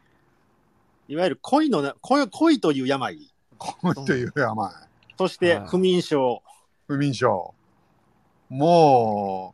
[1.08, 3.18] いわゆる恋のな、恋恋という病。
[3.58, 4.72] 恋という病。
[5.18, 6.42] そしてはい不眠症。
[6.88, 7.54] 不眠症。
[8.50, 9.54] も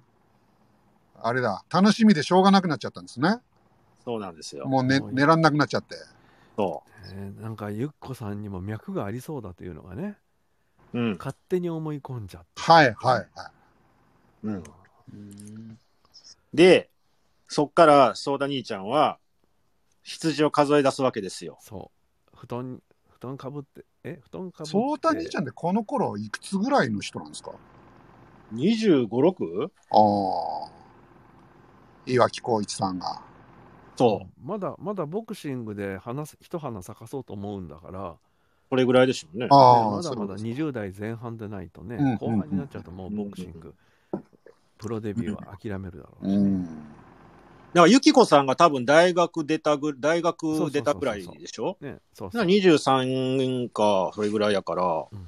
[1.15, 3.37] う、あれだ、楽しみでしょうがなくなっちゃったんですね。
[4.03, 4.65] そうなんですよ。
[4.67, 5.95] もう寝もう寝らんなくなっちゃって。
[6.57, 6.83] そ
[7.13, 10.17] えーなんかゆっこさんにも脈がありそうだというのがね
[10.93, 10.99] う。
[10.99, 11.17] うん。
[11.17, 13.27] 勝手に思い込んじゃってはいはいはい。
[14.43, 15.77] うん。
[16.53, 16.89] で、
[17.47, 19.19] そっから、ソーダ兄ちゃんは、
[20.03, 21.57] 羊を数え出すわけですよ。
[21.61, 21.91] そ
[22.33, 24.19] う布団布団かぶってえ？
[24.23, 27.51] 布団かぶってソータ兄ちゃんってこの頃いくつぐらいの人なんですか
[28.53, 29.71] ？25、6?
[29.91, 30.71] ああ。
[32.07, 33.21] 岩城光一さんが。
[33.95, 34.29] そう。
[34.43, 38.15] まだまだボクシングで花す一花咲かそうと思うんだから、
[38.71, 39.47] これぐらいでしょうね。
[39.51, 43.75] ああ、ねまだまだそういうことです20代前半でないとね、うん後半になっちゃうともうボクシング、
[44.79, 46.67] プロデビューは諦めるだろうし、うん。
[47.73, 51.77] だから、ゆきこさんが多分大学出たぐ、大学出たぐらいでしょ？
[51.79, 52.51] ね、そうだからそう。
[52.51, 55.27] 23か、それぐらいやから、うん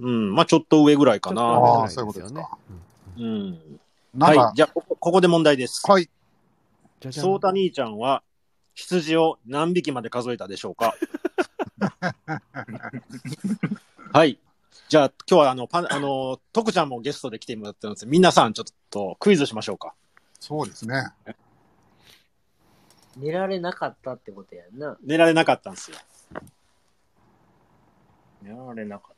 [0.00, 1.42] うん、まあちょっと上ぐらいかな。
[1.42, 2.58] ああそういうことですか
[3.18, 3.28] うんう
[4.18, 4.20] ん。
[4.20, 5.82] はい、じゃあ、ここここで問題です。
[5.88, 6.08] はい。
[7.00, 8.22] じゃじゃんソータ兄ちゃんは、
[8.74, 10.94] 羊を何匹まで数えたでしょうか？
[14.12, 14.38] はい。
[14.88, 18.06] じゃあ、今日はあの、パン、あの、徳ちゃんもゲストで来てもらってます。
[18.06, 19.94] 皆さん、ちょっとクイズしましょうか。
[20.40, 21.10] そうですね。
[23.16, 24.96] 寝られなかったってことやんな。
[25.02, 25.96] 寝られなかったんですよ。
[28.42, 29.14] 寝られなかっ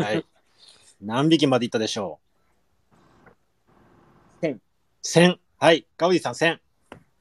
[0.00, 0.26] はい。
[1.02, 2.18] 何匹までいったでしょ
[4.40, 4.40] う？
[4.40, 4.60] 千。
[5.02, 5.40] 千。
[5.58, 5.86] はい。
[5.98, 6.60] ガウディさん千。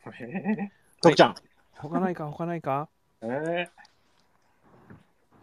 [0.04, 0.12] た。
[0.20, 1.36] え徳ちゃん。
[1.76, 2.90] 他ないか、他ないか？
[3.22, 3.82] ー、えー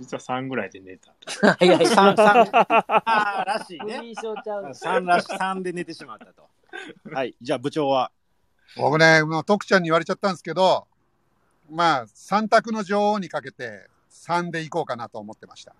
[0.00, 1.12] 実は3ぐらいで寝た。
[1.58, 1.86] 早い。
[1.88, 2.48] 三、三。
[2.54, 3.04] あ
[3.40, 4.00] あ、らしい不ね。
[4.00, 4.72] 眠症ちゃう。
[4.72, 6.48] 三らし、三で寝てしまったと。
[7.12, 7.34] はい。
[7.42, 8.12] じゃあ部長は。
[8.76, 10.86] 僕ね、もう徳ちゃんに言われちゃったんですけど、
[11.70, 15.74] まあ、三択の女王にかけて3でいこうかなと思ってました。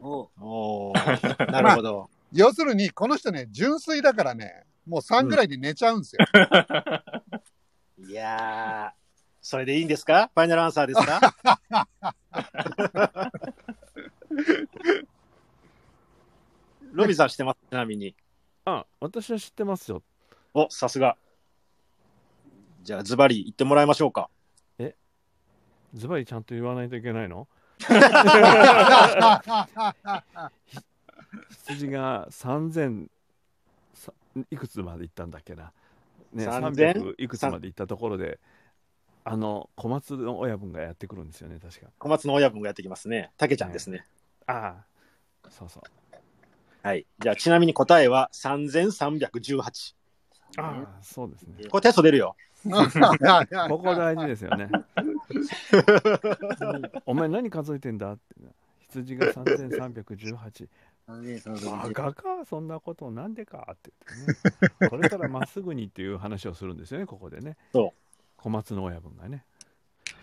[0.00, 2.10] おうおーなるほど。
[2.32, 6.26] 要するに、この人ね、純粋だからね、もう3ぐらいで寝ちゃうんですよ。
[8.08, 8.98] いやー、
[9.40, 10.30] それでいいんですか？
[10.34, 11.34] ファイナルアンサーですか？
[16.92, 17.58] ロビンさん知ってます？
[17.70, 18.14] ちなみに。
[18.64, 20.02] あ、私は知ってますよ。
[20.54, 21.16] お、さすが。
[22.84, 24.28] じゃあ、ズバリ言ってもらいましょうか。
[24.78, 24.94] え？
[25.94, 27.48] ズバリちゃんと言わないといけないの？
[31.66, 33.06] 羊が3000
[34.50, 35.72] いくつまで行ったんだっけな。
[36.34, 38.38] ね、300いくつまで行ったところで、
[39.24, 41.86] あの、小松の親分がやってくるんですよね、確か。
[41.98, 43.30] 小松の親分がやってきますね。
[43.38, 44.04] たけちゃんですね。
[44.46, 44.74] あ
[45.42, 45.82] あ、そうそう。
[46.82, 47.06] はい。
[47.18, 49.94] じゃあ、ちなみに答えは3318。
[50.56, 51.64] ああ、そうですね。
[51.70, 52.36] これテスト出るよ。
[53.68, 54.68] ここ大事ですよね。
[57.06, 58.12] お前何数えてんだ？
[58.12, 58.22] って。
[58.88, 60.68] 羊が3318。
[61.06, 64.38] なんでその時バカか、そんなことなんでかって言っ
[64.70, 64.88] てね。
[64.88, 67.56] これからまっすぐにっていう話をするんですよね、ここでね。
[67.72, 67.90] そう
[68.38, 69.44] 小松の親分がね。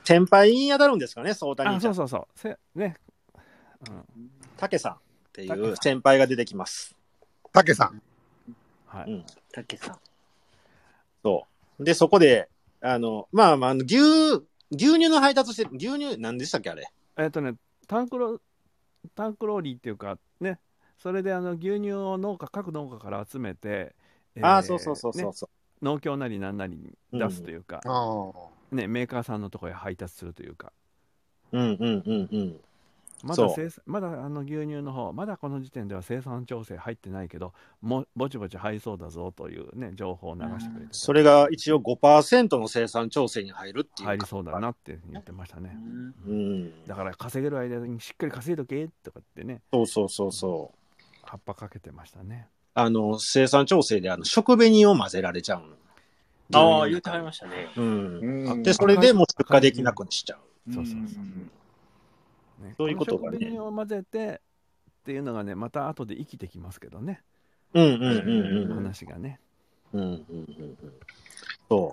[0.03, 1.93] 先輩に当たるんですかね、相谷あ、ちゃ。
[1.93, 2.39] そうんそうそう。
[2.39, 2.97] せね。
[3.89, 4.31] うん。
[4.57, 4.97] たけさんっ
[5.33, 6.95] ていう先輩が出てきます。
[7.51, 8.01] たけさん。
[8.87, 9.11] はい。
[9.11, 9.99] うんたけさん。
[11.23, 11.50] そう。
[11.83, 12.49] で、そこで、
[12.81, 13.97] あの、まあまあ、あの牛、
[14.71, 16.87] 牛乳の配達して、牛乳、何でしたっけ、あれ？
[17.17, 17.55] えっとね、
[17.87, 18.39] タンクロ、
[19.15, 20.59] タンクローリーっていうか、ね、
[20.97, 23.95] それであの牛乳を農家、各農家から集めて、
[24.35, 25.49] えーああ、そうそうそうそうねそ
[25.81, 28.31] 農協なりなんなりに出すというか、あ
[28.71, 30.71] ね、メーカーさんのところへ配達するというか、
[31.51, 31.57] う。
[31.57, 32.61] うんうんうんうん。
[33.23, 44.07] まだ生産まだあの牛乳の方、まだこの時点では生産調整入ってないけど、もぼちぼち入りそうだぞというね、情報を流してくれて、それが一応5%の生産調整に入るっていう。
[44.07, 45.77] 入りそうだなって言ってましたね。
[46.27, 46.87] うん。
[46.87, 50.77] だから稼げる間にしっかり稼いどけとかってね、そうそうそうそう。
[51.23, 52.47] 葉っぱかけてましたね。
[52.73, 55.75] あの、生産調整で、あの、食紅を混ぜられちゃうの。
[56.53, 57.69] ああ、言うてはりましたね。
[57.75, 58.19] うん。
[58.51, 60.73] うんで、それでもう出荷できなくしちゃう。
[60.73, 61.23] そうそうそう。
[62.61, 64.41] ね、そういうことがね食紅を混ぜて
[65.01, 67.21] っていうのがね、また後で生きてきますけどね、
[67.73, 68.75] うんうんうんうん。
[68.75, 69.39] 話がね。
[69.93, 70.93] うんうんうんうん。
[71.69, 71.91] そ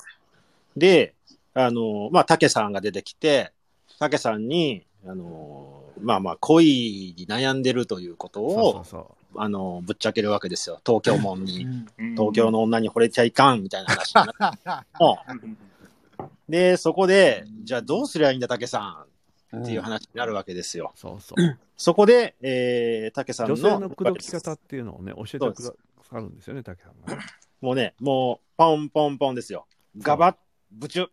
[0.77, 0.79] う。
[0.79, 1.15] で、
[1.55, 3.53] あの、まあ、竹さんが出てきて、
[3.99, 10.81] 竹さんに、あの、まあまあ、恋に悩んでるということそうを、そうそあの、ぶっちゃけるわけですよ。
[10.85, 11.67] 東京門に。
[11.97, 15.19] 東東京の女に惚れちゃいかん、みたいな話になっても
[16.49, 19.08] で、そこで、じゃあどうすりゃいいんだ、竹さん
[19.57, 20.93] っていう話になるわけですよ。
[20.95, 20.99] う。
[20.99, 21.59] そうそう。
[21.77, 23.55] そこで、えー、竹さんの。
[23.57, 27.23] 女性の口説き方っていうのをね、教えてくださるんですよね、竹さんが。
[27.61, 29.67] もうね、もう、ポンポンポンですよ。
[29.97, 30.37] ガバッ、
[30.71, 31.09] ブチュッ、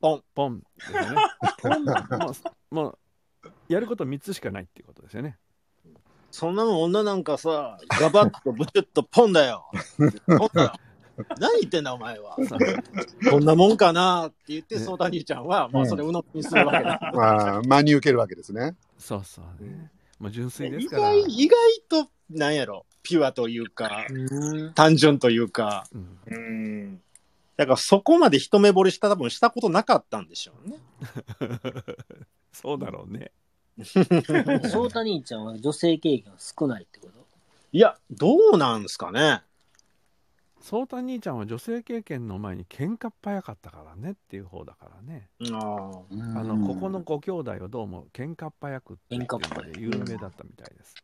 [0.00, 0.24] ポン。
[0.34, 0.62] ポンね。
[2.18, 2.30] も
[2.70, 2.98] う、もう、
[3.68, 5.38] やること3つしかないっていうことですよね。
[6.30, 9.70] そんなの女なんかさ、ガバッとブチュッとポンだよ。
[10.26, 10.72] ポンだよ。
[11.38, 12.36] 何言ってんだお前は。
[13.30, 17.00] こんなもんかなって言って、ね相談兄ちゃんは、まあそれを鵜呑みにするわけだ。
[17.14, 18.76] まあ、真に受けるわけですね。
[18.98, 19.90] そうそうね。
[20.18, 21.02] もう純粋で意すから。
[21.02, 21.58] 外、意外
[22.04, 24.06] と、なんやろ、ピュアというか、
[24.74, 27.02] 単純というか、うんうん。
[27.56, 30.78] だからそこまで一目惚れした多分したことなかったんでしょうね。
[32.52, 33.32] そうだろうね。
[33.84, 37.18] そうた兄ちゃんは女性経験が少ないってこと？
[37.72, 39.42] いや、どうなんすかね。
[40.60, 45.28] そうた兄ちゃんは女性経験の前に喧嘩っ早かったからねっていう方だからね。
[45.52, 46.40] ああ。
[46.40, 49.38] あの、ここのご兄弟はどうも喧嘩っ早くっていうの
[49.72, 50.94] で有名だったみたいです。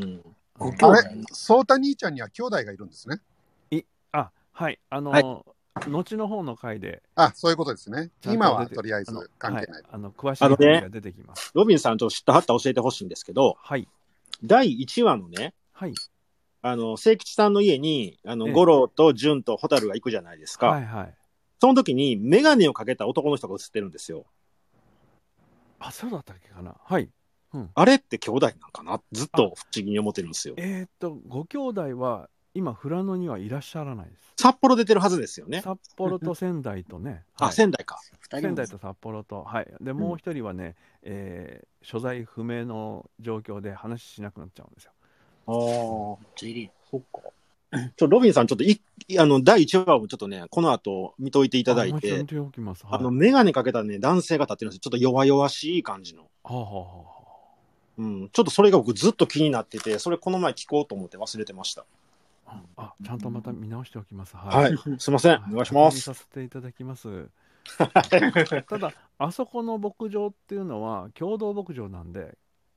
[0.00, 0.20] うん。
[0.56, 1.22] ごうんあ兄弟れ？
[1.32, 3.20] そうた兄ちゃんには兄弟がいるんですね。
[4.12, 4.78] あ、はい。
[4.90, 5.24] あの、はい
[5.88, 8.10] 後の方の回で、あ、そういうことですね。
[8.24, 9.82] 今は出てとりあえずあの関係ない。
[9.82, 11.50] はいあの、詳しあのねい話が出てきます。
[11.52, 13.88] ロビンさんちょっと知ったはった教えてほしいんですけど、はい。
[14.44, 15.94] 第1話のね、はい。
[16.66, 20.68] あの、聖吉さんの家に、あの、ええ五郎と純と蛍が行くじゃないですか。
[20.68, 21.14] はいはい。
[21.60, 24.24] その時に、メガネをかけた男の人が映ってるんですよ。
[25.78, 26.74] あ、そうだったっけかな。
[26.82, 27.10] はい。
[27.74, 29.00] あれって兄弟なんかな？
[29.12, 30.54] ずっと不思議に思ってるんですよ。
[30.56, 34.32] えーっと、ご兄弟は今、富良野にはいらっしゃらないです。
[34.38, 35.60] 札幌出てるはずですよね。
[35.60, 37.24] 札幌と仙台とね。
[37.36, 37.98] あ、はい仙台か。
[38.20, 39.74] 二人も仙台と札幌と、はい。
[39.82, 44.93] で、もう一人はね、えー所在不明の状況で話しなくなっちゃうんですよ。
[45.46, 45.54] ああ。
[46.90, 47.20] そっか。
[47.96, 52.84] ちょ、ロビンさん、ちょっとい、いあの、第1話をちょっとね、この後見といていただいてあておきます。
[52.84, 54.80] はい、あの、メガネかけたね、男性が立ってるんですよ。
[54.80, 56.22] ちょっと弱々しい感じの。
[56.22, 57.04] はあ、はあはあは
[57.98, 58.28] うん。
[58.30, 61.84] ちょっとそれが僕ずっと気になってて、それこの前聞こうと思って忘れてました。
[62.46, 64.36] あ、あちゃんとまた見直しておきます。
[64.36, 64.74] はい。
[64.74, 64.98] はい。
[64.98, 65.42] すいません。
[65.50, 65.94] お願いします。
[65.94, 67.28] 見させていただきます。
[68.68, 72.36] ただ、あそこの牧場っていうのは共同牧場なんで、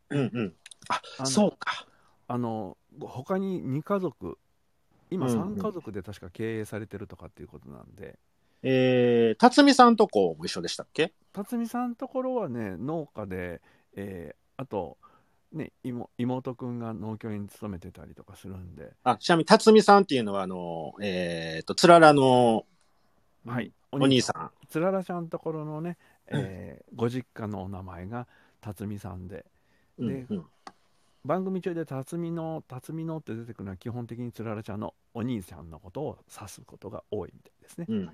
[0.09, 0.53] うんうん。
[0.87, 1.85] あのそうか。
[2.27, 4.37] あの他に2家族、
[5.09, 5.53] 今うんうん。
[5.55, 8.17] 3家族で確か経営されてるとかっていうことなんで、
[8.63, 11.13] えー、辰巳さんとこも一緒でしたっけ？
[11.33, 13.61] 辰巳さんのところはね、農家で、
[13.95, 14.97] えーあと、
[15.53, 22.65] ね、妹妹くんが農協に勤めてたりとかするんで、あ、ちなみに辰巳さんっていうのは、あの、えーと、つららの
[23.45, 24.51] はい、お兄さん。
[24.67, 28.27] つららちゃんのところのね、えーご実家のお名前が
[28.61, 29.45] 辰巳さんで、で
[29.99, 30.45] うんうん
[31.25, 37.85] 番組中で辰巳の辰巳のって出てくるのは基本的につららちゃんのお兄さんのことを指すことが多いみたいですね。
[37.89, 38.09] うん。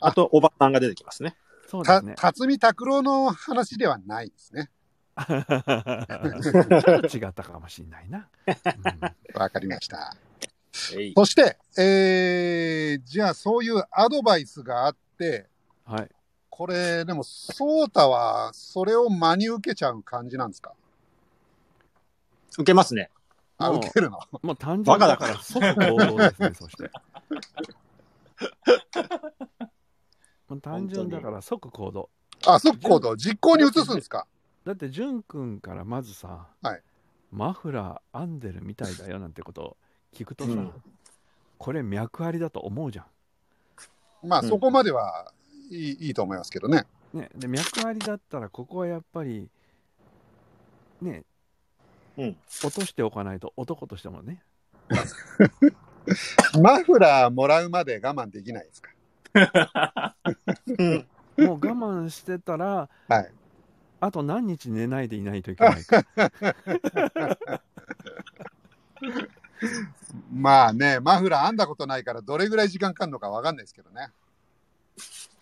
[0.00, 1.36] あと、おばさんが出てきますね。
[1.64, 2.14] たそうですね。
[2.16, 4.70] 辰巳拓郎の話ではないですね。
[5.16, 8.28] ちょっと違ったかもしれないな。
[8.46, 10.16] うんわかりました。
[11.16, 15.46] そして、えー、じゃあそういうアドバイスがあって、
[15.84, 16.08] はい。
[16.50, 20.72] これ、でも、ソータはそれを真に受けちゃう感じなんですか？
[22.58, 23.10] 受けますね。
[23.58, 24.18] あ、もう受けるの？
[24.42, 26.90] もう単純だから即行動ですね、そして。
[30.48, 32.10] もう単純だから即行動。
[32.46, 34.26] あ、即行動、実行に移すんですか？
[34.64, 36.82] だって、淳んくんからまずさ、はい
[37.30, 39.76] マフラー編んでるみたいだよなんてことを
[40.14, 40.72] 聞くとさ、うん
[41.58, 43.06] これ脈ありだと思うじゃ
[44.22, 45.32] まあ、うんそこまでは
[45.70, 46.84] いいいいと思いますけどね。
[47.12, 47.18] ん。
[47.18, 49.48] ね、で脈ありだったらここはやっぱり
[51.00, 51.24] ね、
[52.18, 54.42] うん落としておかないと男としてもね
[56.60, 58.90] マフラーもらうまで我慢できないですか？
[60.78, 63.32] うんもう我慢してたらはい。
[64.00, 66.04] あと何日寝ないでいないといけないか
[70.32, 74.10] まあね、マフラー編んだことないから、どれぐらい時間かかるのかわかんないですけどね。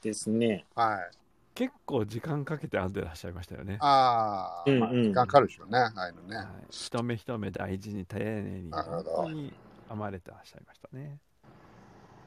[0.01, 0.65] ですね。
[0.75, 1.11] はい。
[1.55, 5.79] 結構時間かけて編んでらっしゃいましたよね、ああ、うんうんまあ時間かかるでしょうね。
[5.79, 6.37] ああいうのね。
[6.37, 9.53] はい、一目一目大事に丁寧に本当に
[9.89, 11.19] 編まれてらっしゃいましたね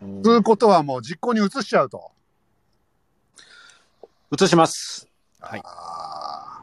[0.02, 2.12] うんということはもう実行に移しちゃうと。
[4.32, 5.08] 移します。
[5.40, 6.62] はいあ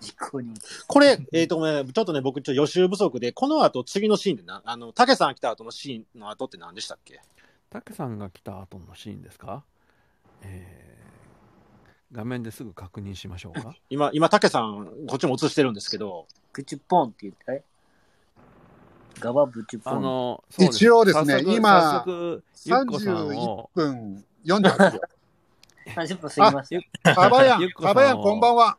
[0.00, 0.54] 実行に。
[0.86, 7.20] これ、えっ、とね、ちょっとね、僕、ちょっと予習不足で、この後、次のシーンでな、あの、竹さん来た後のシーンの後って何でしたっけ？
[7.68, 9.64] タケさんが来た後のシーンですか、
[10.42, 10.87] えー
[12.12, 17.64] 画面ですぐ確認しましょうか 今、今、竹さん、こっちも映してるんですけど、プチュポンって言って、
[19.20, 19.98] ガバブチュポン。
[19.98, 25.00] あの一応ですね今早速 ゆっこさん31を分48秒。
[25.86, 28.78] 30分過ぎましかばやん、かばやん、こんばんは。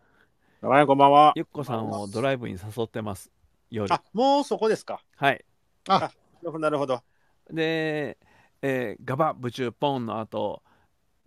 [0.62, 1.34] 名前こんばんは。
[1.36, 3.32] ゆっこさんをドライブに誘ってます
[3.70, 5.02] 夜あ、もうそこですか。
[5.16, 5.44] はい
[5.88, 6.12] なる
[6.46, 7.02] ほど、なるほど。
[7.52, 8.18] で、
[8.62, 10.62] えーガバブチュポンの後、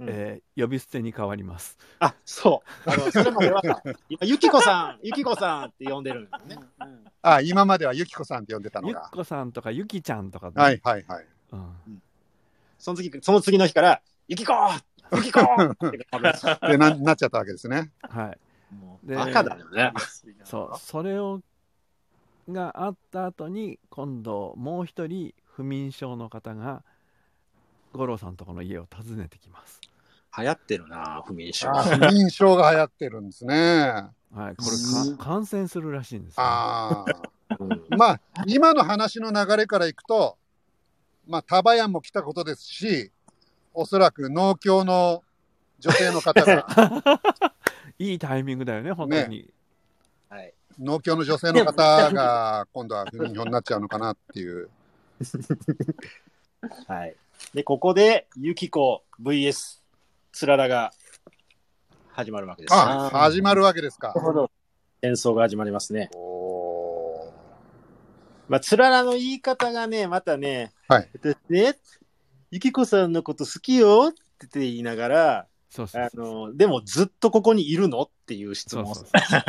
[0.02, 2.90] うんえー呼び捨てに変わりますあ、そう。
[2.90, 3.62] あの、 それまでは、
[4.08, 6.68] 今、ゆきこさん、ゆきこさんって呼んでるんですよね。
[6.78, 6.84] た。
[6.84, 9.10] うんあ、今まではゆきこさんって呼んでたのゆっが。
[9.12, 11.26] こさんとかゆきちゃんとかね、はいはいはい。
[11.52, 12.02] うん、
[12.78, 14.54] その次、その次の日から、ゆきこ
[15.14, 15.76] ゆきこっ
[16.70, 17.90] てな、なっちゃったわけですね。
[18.00, 18.38] はい
[18.74, 19.92] もで赤だよね。
[20.44, 21.42] そうそれを
[22.48, 26.82] があった後に今度もう一人不眠症の方が
[27.92, 29.80] 五郎さんのところの家を訪ねてきます
[30.36, 31.70] 流行ってるな、不眠症。
[31.70, 33.54] あ、不眠症が流行ってるんですね。
[34.34, 37.04] はいこうんれか感染するらしいんですよあ
[37.60, 37.96] うんあ。
[37.98, 40.38] まあ、今の話の流れからいくと、
[41.26, 43.12] まあ、タバヤンも来たことですし、
[43.74, 45.22] おそらく農協の
[45.80, 46.66] 女性の方が、
[47.98, 49.52] いいタイミングだよね本当に、
[50.30, 50.54] はい。
[50.78, 54.70] 農協の女性の方が今度は不眠症になっちゃうのかなっていう。
[56.88, 57.16] はい。
[57.52, 59.81] で、ここで、ゆきこ VS
[60.32, 60.92] つららが
[62.08, 62.80] 始まるわけです、ね。
[62.80, 64.20] あ、始まるわけですかなる。
[64.20, 64.50] ほど。
[65.02, 66.10] 戦争が始まりますね。
[66.14, 67.32] おー
[68.48, 71.74] まあ、つららの言い方がね、またね、はい私ね、
[72.50, 79.40] ゆきこさんのこと好きよって言いながら、あそうそうそうの、でもずっとここにいるのっていう質問をそうそうそう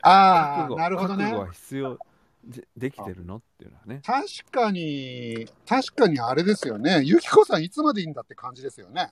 [0.00, 1.36] ああ、なるほどね覚。
[1.36, 1.98] 悟は必要
[2.44, 7.02] でできてるのっていうのはね確かに、確かにあれですよね。
[7.04, 9.10] ゆきこさんいつまでいいんだって感じですよね。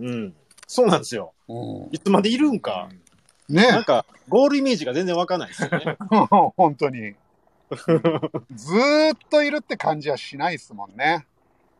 [0.00, 0.34] うん。
[0.66, 1.32] そうなんですよ。
[1.48, 2.88] うん、いつまでいるんか。
[3.48, 5.96] ねなんか、ゴールイメージが全然わかんないですよね。
[6.56, 7.14] 本当に。
[8.54, 11.26] ずーっといるって感じはしないですもんね。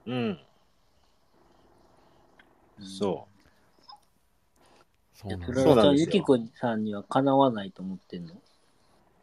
[0.07, 0.41] うん。
[2.81, 3.27] そ
[5.15, 8.35] そうそうなんですよはゆきこさんにはかなわないと思ってんの？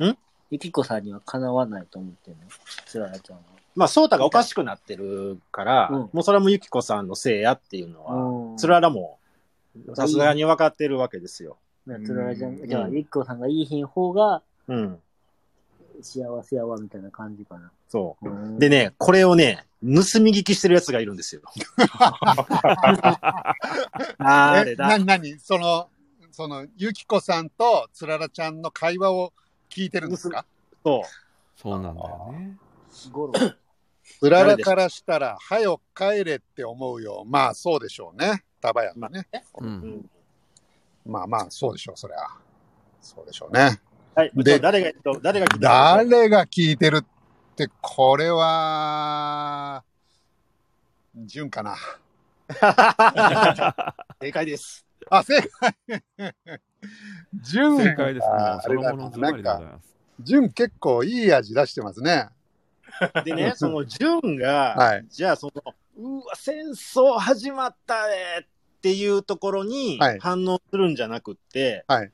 [0.08, 0.18] ん？
[0.52, 2.40] ゆきこさんにはかなわないと思ってんの？
[2.86, 3.42] つららちゃんは。
[3.42, 3.80] う。
[3.80, 9.20] まあ、ソータがおかしくなってるから、うんもうそれはもうゆきこさんのせいやっていうのは、うんつららも、
[9.94, 11.58] さすがに分かってるわけですよ。
[11.86, 15.00] なつららちゃん、うんじゃあ、ゆきこさんがいいひん方がうん。
[16.02, 17.72] 幸せやわみたいな感じかな。
[17.90, 18.30] そう。
[18.30, 19.88] うんでね、これをね、盗
[20.22, 21.42] み聞きしてるやつがいるんですよ。
[24.18, 24.88] あれえ、だ。
[24.88, 25.90] なになにその、
[26.32, 29.34] その、ゆきこさんとつららちゃんの会話を
[29.70, 30.46] 聞いてるんですか？
[30.84, 31.08] そう。
[31.60, 32.58] そうなんだよね
[33.12, 33.34] ゴロ。
[34.20, 37.24] つららからしたら、はよ帰れって思うよ。
[37.26, 38.44] まあ、そうでしょうね。
[38.62, 39.28] タバヤンのね。
[39.60, 40.10] ううんん。
[41.06, 42.18] まあまあ、そうでしょう、そりゃ。
[43.02, 43.80] そうでしょうね。
[44.16, 44.32] はい。
[44.36, 44.92] でで、誰が、
[45.22, 49.84] 誰が聞いてる誰が聞いてるって、これは、
[51.16, 51.76] 純かな？
[54.20, 54.86] 正解です。
[55.10, 55.76] あ、正解。
[57.34, 58.34] 純正解ですね。
[58.34, 59.96] あもうそのものズバリでございます。
[60.20, 62.30] 純結構いい味出してますね。
[63.24, 72.12] でね、 その純が、はいじゃあその、うわ、戦争始まったねっていうところにはい反応するんじゃなくって、はい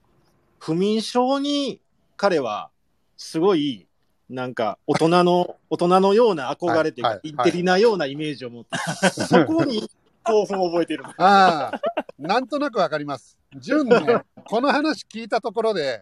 [0.60, 1.82] 不眠症に
[2.16, 2.70] 彼は
[3.18, 3.86] すごい、
[4.30, 8.78] なんか大人の、 大人のような憧れというか、はいはいインテリなようなイメージを持って、
[9.12, 9.90] そこに
[10.24, 11.04] 興奮を覚えてる。
[11.18, 11.82] ああ、
[12.18, 13.38] なんとなくわかります。
[13.58, 16.02] 純ね、この話聞いたところで、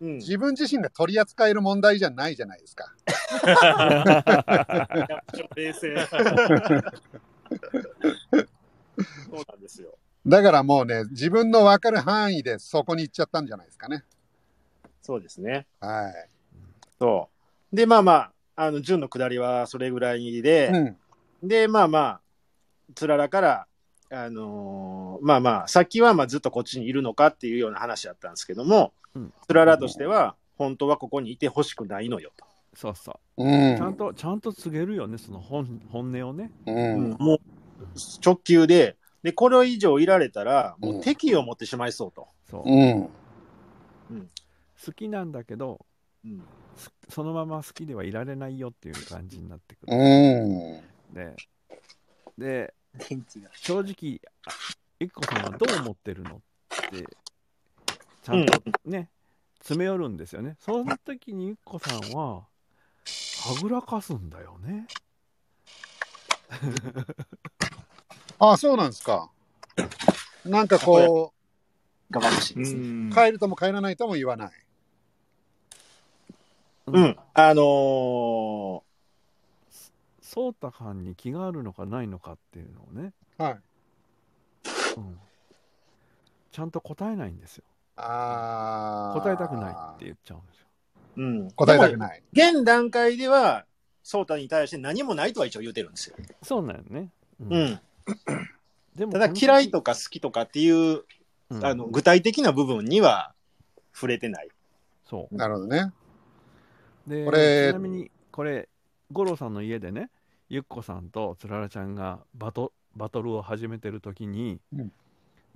[0.00, 2.94] うん、自分自身が取り扱える問題じゃないじゃないですか。
[5.56, 5.96] 冷静。
[9.30, 9.96] そうなんですよ。
[10.26, 14.04] だからもうね、自分の分かる範囲でそこに行っちゃったんじゃないですかね。
[15.00, 15.66] そうですね。
[15.80, 16.28] はい。
[16.98, 17.30] そ
[17.72, 17.76] う。
[17.76, 20.70] で、まあまあ、あの、純の下りはそれぐらいで、
[21.42, 21.48] うん。
[21.48, 22.20] で、まあまあ、
[22.94, 23.66] つららから、
[24.10, 32.44] あのーまあまあ、さっきはまあずっとこっちにいるのかっていうような話だったんですけどもうん、つららとしては、本当はここにいてほしくないのよと。
[32.74, 33.44] そうそう。
[33.44, 33.76] うん。
[33.76, 36.50] ちゃんと、ちゃんと告げるよね、その本本音をね。
[36.66, 37.16] うん。
[37.18, 37.38] もう、
[38.24, 42.28] 直球で、で、これ以上いられたら、もう敵を持ってしまいそうと。
[42.50, 42.70] そう。
[42.70, 43.08] うん。
[44.84, 45.84] 好きなんだけど、
[46.24, 46.42] うん
[46.76, 49.96] すそのまま好きではいられないよっていう感じになってくうる。
[49.96, 50.82] ん。
[51.14, 51.34] で、
[52.36, 52.74] で、
[53.08, 53.50] 電池が。
[53.54, 54.52] 正直、あ
[54.98, 56.38] 一個さんはどう思ってるのっ
[56.90, 57.06] て、
[58.22, 59.10] ちゃんとね、
[59.58, 60.56] 詰め寄るんですよね。
[60.60, 62.46] その時に一個さんは、は
[63.62, 64.86] ぐらかすんだよね。
[68.38, 69.30] あ、そうなんですか。
[70.44, 71.32] なんかこ
[72.10, 72.80] がましいですね。
[72.80, 74.50] んう、帰るとも帰らないとも言わない。
[76.86, 77.16] うん。
[77.34, 78.85] あのー
[80.36, 83.58] 颯太藩に気があるのかないのかっていうのをね、はい。
[84.98, 85.18] うん、
[86.52, 87.64] ちゃんと答えないんですよ。
[87.96, 89.20] ああ。
[89.20, 90.66] 答えたくないって言っちゃうんですよ。
[91.16, 91.50] うん。
[91.52, 92.22] 答えたくない。
[92.32, 93.64] 現段階では、
[94.02, 96.16] ソータに対して何もないとは一応言うてるんですよ。
[96.42, 97.10] そうなんよね。
[97.40, 97.80] ううん。
[98.94, 101.02] でもただ嫌いとか好きとかっていう、
[101.48, 103.32] うんあの具体的な部分には
[103.94, 104.48] 触れてない。
[105.08, 105.92] そなるほどね。
[107.06, 107.10] う。
[107.10, 108.68] で、これちなみに、これ、
[109.12, 110.10] 五郎さんの家でね、
[110.48, 114.92] ゆっこさんとつららちゃんがバトバトルを始めてる時に、うん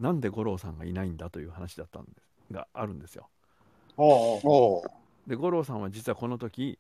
[0.01, 2.11] なんで五郎さんがいないんだという話だったんで
[2.49, 3.29] すがあるんですよ。
[5.27, 6.79] で五郎さんは実はこの時、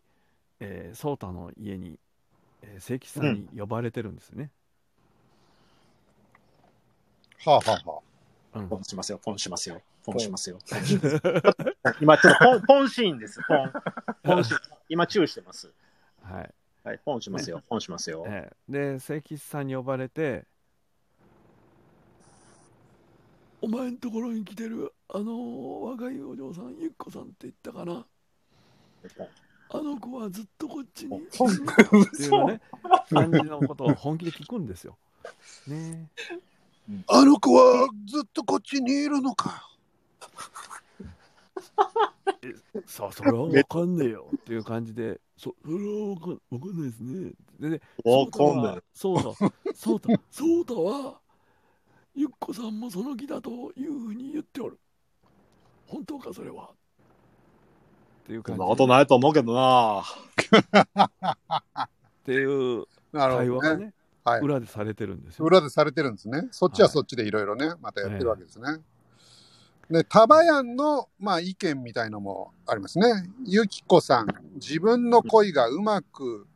[0.58, 1.98] えー、颯太の家に、
[2.62, 4.50] えー、清吉さんに呼ばれてるんですね。
[7.44, 7.98] はあはあは
[8.54, 10.58] うんポンしますよ、ポンしますよ、ポンしますよ。
[12.00, 13.72] 今ちょっとポン、ポンシーンです、ポン。
[14.22, 14.60] ポンシーン。
[14.88, 15.70] 今注意してます。
[16.22, 18.24] はいはい、ポンしますよ、ポンしますよ。
[18.26, 20.46] えーで清吉さんに呼ばれて
[23.60, 28.06] 「お前んところに来てるあの若いお嬢さんゆっこさんって言ったかな？
[29.72, 31.16] あの子はずっとこっちに。
[31.16, 31.26] いる
[31.64, 32.60] のかっていうね
[33.10, 34.96] 感じのことを本気で聞くんですよ。
[35.66, 36.08] ね。
[37.06, 39.68] あの子はずっとこっちにいるのか。
[42.42, 42.54] え
[42.86, 45.80] さあそれは分かんねえよっていう感じでそそれは
[46.14, 47.32] 分かんわかんないですね。
[47.58, 48.82] ででわかんない。
[48.92, 49.22] そうだ、
[49.74, 51.20] そうだ、そうだは、
[52.14, 54.78] ゆっこさんもその気だというふうに言っておる。
[55.86, 56.64] 本当か、それは。
[56.64, 58.58] っていう感じ。
[58.58, 61.88] そんなことないと思うけどなっ
[62.24, 63.86] ていう会話がほどね。
[63.86, 64.40] ね、はい。
[64.40, 65.46] 裏でされてるんですよ。
[65.46, 66.48] 裏でされてるんですね。
[66.50, 68.78] そっちはそっちでいろいろね、またやってるわけですね。
[69.90, 73.06] で、タバヤンの、まあ、意見みたいのもありますね。
[73.44, 76.46] ゆきこさん、自分の恋がうまく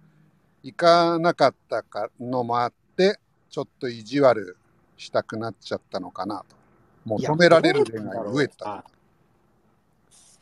[0.62, 3.18] いかなかったかのもあって、
[3.50, 4.56] ちょっと意地悪
[4.96, 6.56] したくなっちゃったのかなと。
[7.04, 8.84] 求められる恋愛が増えてたあ。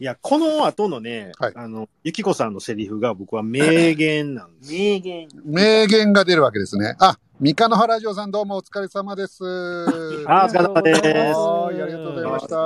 [0.02, 4.72] いや、この後のね、はいあの、ゆきこさんのセリフが僕は名言なんです。
[4.74, 5.28] 名言。
[5.44, 6.96] 名言が出るわけですね。
[6.98, 9.44] あ、三日の原城さんどうもお疲れ様です。
[10.26, 12.56] あお疲れ様ですはい、ありがとうございました。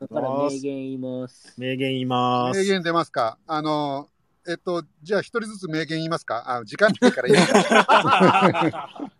[0.00, 1.54] だから名言言います。
[1.56, 2.58] 名言言います。
[2.58, 3.38] 名言出ますか？
[3.46, 4.08] あの、
[4.48, 6.42] えっと、じゃあ一人ずつ名言言いますか？
[6.56, 8.88] あ時間ないからいいですか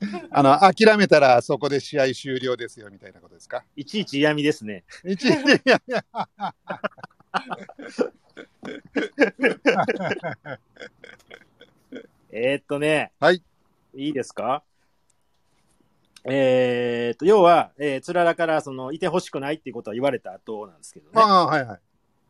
[0.30, 3.64] あの、諦めたらそこで試合終了ですよみたいなことですか？
[3.76, 4.84] いちいち嫌味ですね。
[5.04, 5.28] 一い
[5.64, 6.02] やいや
[12.30, 13.12] えーっとね。
[13.20, 13.42] はい。
[13.94, 14.62] いいですか？
[16.24, 21.12] えーっと、要は、えー、つららから、その、いてほしくないっていうことは言われた後なんですけどね。
[21.14, 21.80] ああ、はいはい。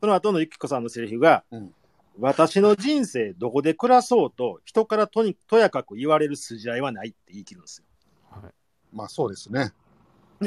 [0.00, 1.74] その後のゆきこさんのセリフが、うん
[2.18, 7.84] 私の人生どこで暮らそうと人からとにとやかく言われる筋合いはないって言い切るんですよ。
[8.30, 8.52] はい
[8.92, 9.72] まあそうですね。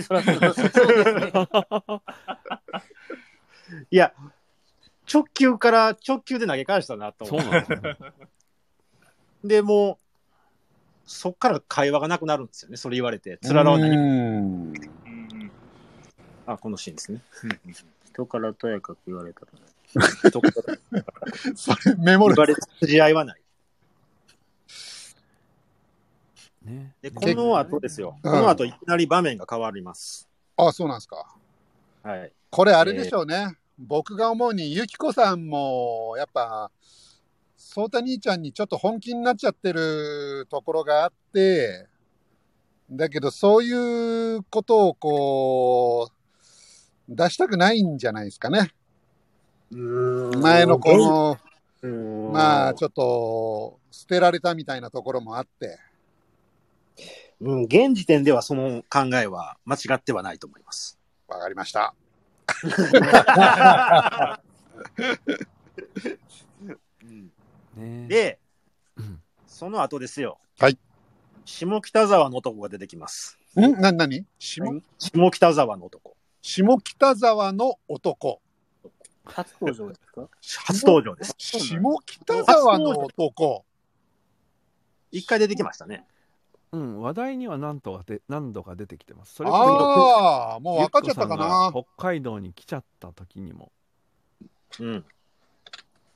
[0.01, 1.31] そらそうそうですね。
[3.89, 4.13] いや、
[5.11, 7.45] 直球から直球で投げ返したなと思って。
[7.45, 8.13] そうなんですね。
[9.43, 9.97] で、もう、
[11.05, 12.77] そっから会話がなくなるんですよね。
[12.77, 13.37] それ言われて。
[13.41, 14.03] つららは何も。
[14.03, 15.51] うんうん
[16.45, 17.21] あ、このシーンですね。
[18.13, 19.47] 人からとやかく言われたら。
[20.29, 22.35] 人からそれメモる。
[22.35, 23.41] 言われる筋合いはない。
[26.63, 26.93] ね。
[27.01, 28.17] で、この後ですよ。
[28.23, 30.27] うんこの後いきなり場面が変わります。
[30.57, 31.35] あ、そうなんですか。
[32.03, 32.31] はい。
[32.49, 33.57] これあれでしょうね。
[33.77, 36.69] 僕が思うに、ゆきこさんも、やっぱ、
[37.57, 41.87] そうた兄ちゃんにちょっと本気になっちゃってるところがあって、
[42.91, 46.20] だけど、そういうことをこう、
[47.15, 48.71] 出したくないんじゃないですかね。
[49.69, 51.37] 前のこの、
[51.83, 55.79] のまあ、ちょっと、捨てられたみたいなところもあって。
[57.41, 60.99] うん、現時点ではその考えは間違ってはないと思います。
[61.27, 61.95] わかりました。
[67.75, 68.07] ね。
[68.07, 68.39] で
[68.97, 70.37] うん、その後ですよ。
[70.59, 70.77] はい。
[71.45, 73.39] 下北沢の男が出てきます。
[73.59, 73.81] ん？
[73.81, 74.63] な、なに下？
[74.99, 76.15] 下北沢の男。
[76.41, 78.41] 下北沢の男。
[79.25, 80.27] 初登場ですか？
[80.41, 81.35] 初登場です。
[81.37, 83.65] 下北沢の男。
[85.11, 86.05] 一回出てきましたね。
[86.71, 89.35] うん、話題には何とかで何度か出てきてます。
[89.35, 91.71] それああ、もう分かっちゃったかなが。
[91.71, 93.71] 北海道に来ちゃった時にも。
[94.79, 95.05] うん。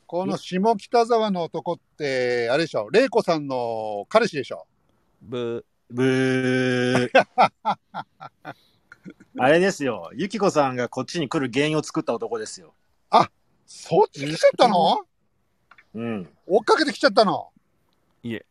[0.07, 4.65] この下北沢の男って、あれでしょ、玲子さんの彼氏でしょ？
[5.21, 7.09] ブブー。
[9.37, 10.11] あれですよ。
[10.15, 12.73] ゆきこさんがこっちに来る原因を作った男ですよ。
[13.67, 14.99] そっち来ちゃったの？
[15.95, 16.29] うん。
[16.45, 17.49] 追っかけてきちゃったの？
[18.23, 18.45] いえ。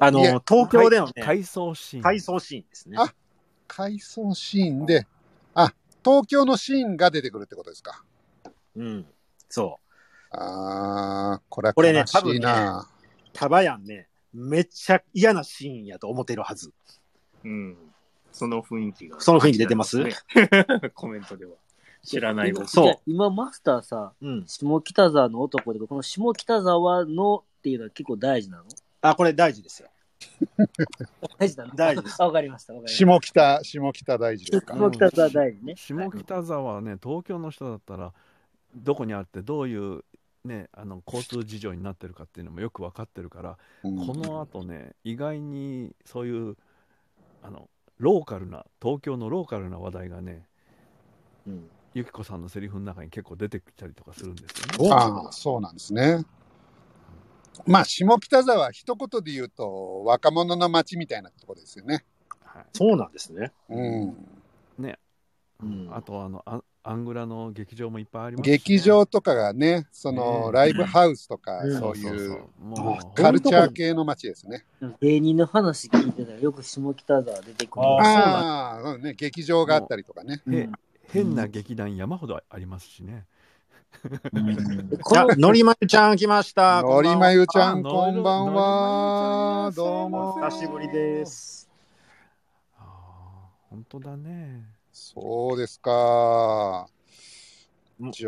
[0.00, 2.02] あのいえ、東京でのね、回想シーン。
[2.02, 2.96] 回想シーンですね。
[3.00, 3.12] あ
[3.66, 5.06] 回想シーンで、
[5.54, 5.72] あ、
[6.04, 8.04] 東京のシーンが出てくるってことですか？
[8.76, 9.06] うん。
[9.48, 9.80] そ
[10.32, 10.36] う。
[10.36, 12.88] ああ、これはこれね悲しいな。
[13.32, 16.72] タバヤンね、めっちゃ嫌なシーンやと思ってるはず。
[17.44, 17.76] うん。
[18.38, 19.20] その雰囲気が。
[19.20, 20.02] その雰囲気出てます？
[20.02, 20.14] ね
[20.94, 21.52] コメントでは。
[22.02, 22.68] 知らない僕。
[22.68, 24.44] そう今マスターさ、うん。
[24.46, 28.64] 下北沢の男で、この下北沢のっていうのは結構大事なの？
[29.02, 29.88] あ、これ大事ですよ。
[31.38, 31.74] 大事なの？
[31.74, 32.72] 大事ですあ、 わかりました。
[32.72, 33.60] わかりました。
[33.60, 34.74] 下北、下北大事ですか？
[34.74, 35.74] 下北沢大事ね。
[35.76, 38.12] 下北沢はね、東京の人だったら、
[38.74, 40.04] どこにあって、どういう、
[40.44, 46.56] ね、あの交通事情になってるかっていうのもよく分かってるから、うんこの後ね、意外にそういう
[47.42, 47.68] あの
[47.98, 50.46] ローカルな、東京のローカルな話題がね、
[51.46, 51.70] うん。
[51.94, 54.90] ゆきこさんのセリフの中に結構出てきたりとかするんですよね。
[54.92, 56.24] ああ、そうなんですね。
[57.66, 62.04] まあ、下北沢、一言で言うと、若者の街みたいなところですよね。
[62.44, 63.52] はいそうなんですね。
[63.68, 64.37] うん。
[65.62, 74.64] うんあとあのアンアングラの劇場もいっぱいありますしね、劇場とかがね、その、ねライブハウスとか、うんそういそうカルチャー系の街ですね。
[75.02, 77.84] 芸人の話聞いてたらよく下北沢出てくる。
[77.84, 80.40] あああ、うんね、劇場があったりとかね。
[80.48, 80.72] へうん
[81.10, 83.24] 変な劇団山ほどありますしね。
[84.04, 84.08] あ
[85.02, 86.82] この、のりまゆちゃん来ました。
[86.82, 89.72] のりまゆちゃん、あこんばんは。
[89.74, 90.34] どうも。
[90.50, 91.68] 久しぶりです。
[92.78, 94.77] ああ、本当だね。
[94.98, 96.88] そうですか。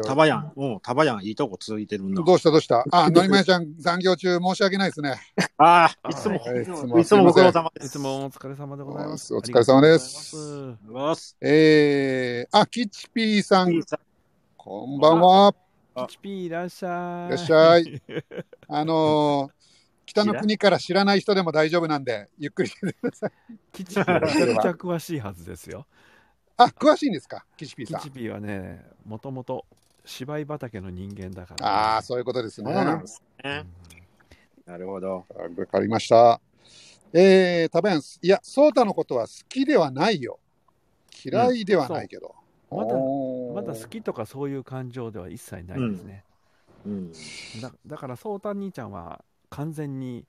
[0.04, 2.22] タバヤン、もうタバヤンいいとこ続いてるな。
[2.22, 2.84] どうしたどうした？
[2.90, 5.20] あ、のりまゆちゃん、残業中申し訳ないですね。
[5.58, 7.86] ああ、いつも、はいいついもつもご苦労すいま様です。
[7.86, 9.34] いつもお疲れ様でございます。
[9.34, 10.36] お疲れ様です
[10.86, 13.80] ますえー、あ、キチピーさん、
[14.56, 15.54] こんばんは。
[15.94, 17.34] あキチピーいらっしゃい。
[17.34, 18.02] いらっしゃい。
[18.68, 19.60] あのー
[20.10, 23.32] 北の国から知らない人でも大丈夫なんで、ゆっくりしててください。
[23.72, 25.86] キチピーはめちゃくちゃ詳しいはずですよ。
[26.64, 28.00] あ、詳しいんですか、キチピーさん。
[28.00, 29.64] キチピーはね、もともと
[30.04, 32.72] 芝居畑の人間だから、ああ、そういうことですね。
[32.72, 33.66] そうなんですうんね。
[34.66, 35.24] なるほど。
[35.56, 36.40] わかりました。
[37.12, 40.38] えー、タバヤン、いや、ソータのことは好きではないよ。
[41.24, 42.34] 嫌いではないけど。
[42.70, 46.24] まだおーまだ好きとかそういう感情では一切ないですね。
[46.86, 47.12] うん。
[47.60, 50.24] だだから、ソータ兄ちゃんは完全に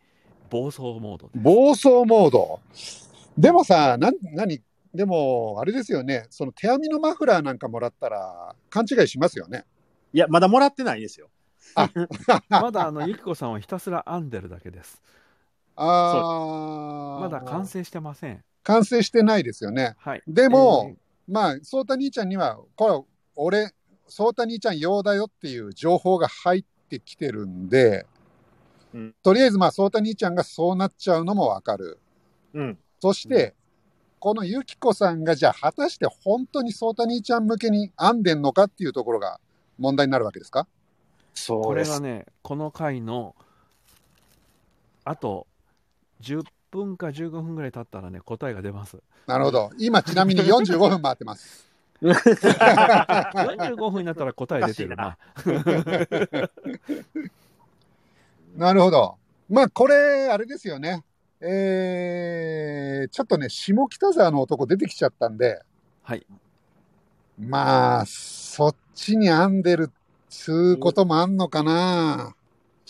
[0.50, 1.44] 暴走モードです。
[1.44, 2.60] 暴走モード。
[3.38, 4.62] でもさ、なん、なに、
[4.94, 9.66] でも、あれですよね、その手編みのマフラーなんかもらったら、勘違いしますよね。
[10.14, 11.30] いや、まだもらってないですよ。
[12.50, 15.02] まだあのゆきこさんはひたすら編んでるだけです。
[15.76, 17.22] ああ。
[17.22, 17.66] まだ完。
[17.66, 18.44] 成してません。
[18.64, 19.96] 完成してないですよね。
[20.00, 20.24] はい。
[20.28, 20.98] でも、えー
[21.32, 23.74] まあ、ソータ兄ちゃんには、これ、俺、
[24.08, 28.06] ソータ兄ちゃん用だよっていう情報が入ってきてるんで、
[28.94, 32.00] うんとりあえずまあ、ソータ兄ちゃんがそうなっちゃうのもわかる。
[32.54, 32.78] うん。
[33.00, 33.56] そして、
[34.22, 39.40] このユキコさんがじゃあ果たして本当にソータ兄ちゃん向けに編んでんのかっていうところが
[39.80, 40.68] 問題になるわけですか？
[41.34, 41.84] そうこれ。
[41.84, 43.36] がね、この回の
[45.06, 45.48] あと
[46.22, 49.00] 10分か15分ぐらい経ったらね、答えが出ます。
[49.26, 49.72] なるほど。
[49.80, 51.68] 今ちなみに45分回ってます。
[52.04, 55.18] 45分になったら答え出てるな。
[58.56, 59.18] なるほど。
[59.50, 61.04] まあ、これ、あれですよね。
[61.44, 65.62] えー、ちょっとね、下北沢の男出てきちゃったんで、
[66.04, 66.26] はい。
[67.40, 69.92] まあ、そっちに編んでる
[70.30, 72.36] つうこともあんのかな。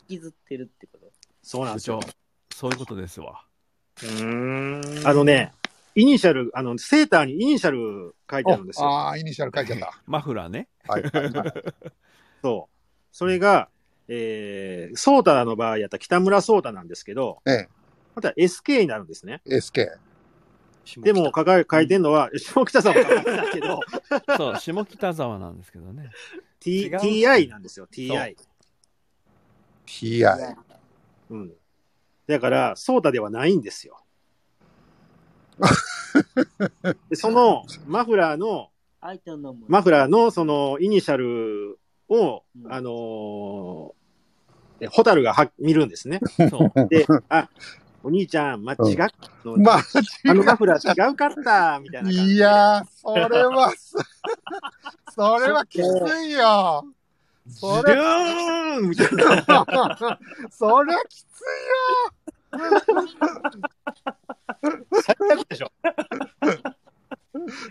[0.10, 3.46] 引きずってるってこと部そうなんですよ長。、そういうことですわ。
[4.04, 5.24] うんあの。
[5.24, 5.54] ね、
[5.96, 8.88] イニシャル、あの、セーターにイニシャル書いてあるんですよ。
[8.88, 10.00] ああ、イニシャル書いちゃった。
[10.06, 10.68] マフラーね。
[10.88, 11.04] はい。
[12.42, 12.76] そう。
[13.12, 13.70] それが、
[14.08, 17.68] えー、ソータの場合やったら北村ソータなんですけど、え
[18.16, 19.42] また SK になるんですね。
[19.46, 19.88] え、SK。
[20.98, 23.02] でも書か書いてんのは、下北沢な
[23.50, 23.80] いけど、
[24.36, 26.12] そう、下北沢なんですけどね。
[26.60, 28.36] T TI なんですよ、TI。
[29.86, 30.56] TI。
[31.30, 31.54] うん。
[32.28, 34.02] だから、ソータではないんですよ。
[37.10, 38.70] でそのマフラーの。
[39.68, 44.02] マフラーのそのイニシャルを、うんあのー
[44.82, 46.20] えホタルがは見るんですね。
[46.50, 46.88] そう。
[46.90, 47.50] で、あ、
[48.04, 48.78] お兄ちゃん、ま、違う
[49.46, 49.84] の、まあ、
[50.28, 52.34] あのマフラー違うかった、みたいな感じで。
[52.34, 53.96] いやー、それは す、
[55.14, 56.86] それはきついよ。
[57.50, 59.98] それ、ーンみたいな。
[60.52, 61.28] それはきつ
[65.04, 65.68] 最悪でしょ。
[65.68, 65.72] い。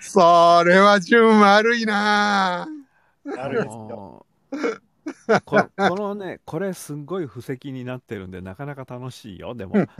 [0.01, 2.67] それは順悪いな
[3.39, 4.27] あるんですよ。
[5.45, 9.75] ここのね、これすんごい布石になってるんで、なかなか楽しいよ、でも。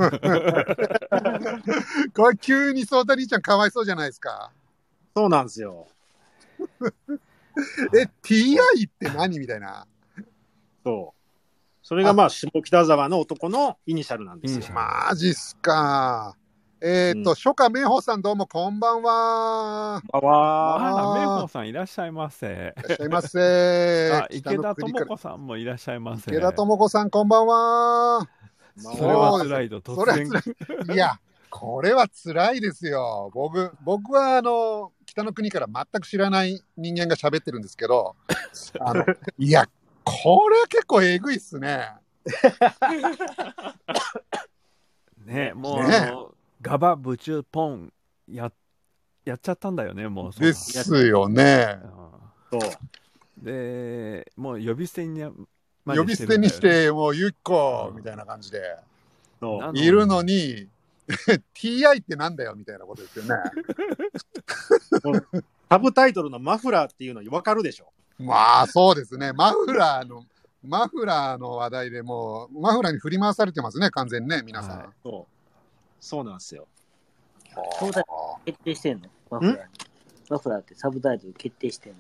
[2.15, 4.51] これ急にソータ兄ちゃんかわいそうじゃないですか。
[5.17, 5.89] そうなんですよ。
[7.97, 8.57] え、TI
[8.89, 9.87] って何みたいな。
[10.85, 11.21] そう。
[11.83, 16.37] それがまあ、下北沢の男のイニシャルなんですよマジっすか。
[16.83, 20.03] えっ、と、うん初夏明宝さんどうもこんばんは。
[20.13, 22.75] あわあら、あーメイホさんいらっしゃいませ。
[22.77, 24.13] いらっしゃいませ。
[24.17, 26.31] あ、池田智子さんもいらっしゃいませ。
[26.31, 28.29] 池田智子さんこんばんは。
[28.79, 30.29] ーそれは辛いと突然。
[30.31, 30.95] 辛い。
[30.95, 31.21] いや、
[31.51, 33.31] これは辛いですよ。
[33.35, 38.17] 僕、僕はあの、北の国から全く知らない人間が喋ってるんですけど、
[38.81, 39.05] あの、
[39.37, 39.69] いや、
[40.03, 41.91] これは結構えぐいっすね。
[45.27, 47.93] ね、もう、ねあのガバブチュポン
[48.29, 48.53] や
[49.25, 50.41] やっちゃったんだよね、もう。
[50.41, 51.79] ですよね。
[52.53, 53.45] うんそう。
[53.45, 55.23] で、もう呼び捨てに
[55.85, 58.61] ま呼でび捨てにして、もうゆっこみたいな感じで、
[59.39, 59.75] そうな。
[59.75, 60.69] いるのに、
[61.55, 63.35] TI ってなんだよみたいなことですよね。
[65.71, 67.93] サブタイトルのマフラーっていうの分かるでしょ。
[68.19, 69.33] まあ、そうですね。
[69.33, 70.27] マフラーの、
[70.63, 74.79] マフラーの話題でもう、マフラーに振り回されてますね、完全にね、皆さん。
[74.79, 75.40] はいそう。
[76.01, 76.67] そうなんですよ。
[77.79, 78.05] そうだ
[78.45, 79.09] 決定してんの？
[79.31, 79.61] マフラーに。
[80.29, 81.99] マフラーってサブタイトル決定してんの？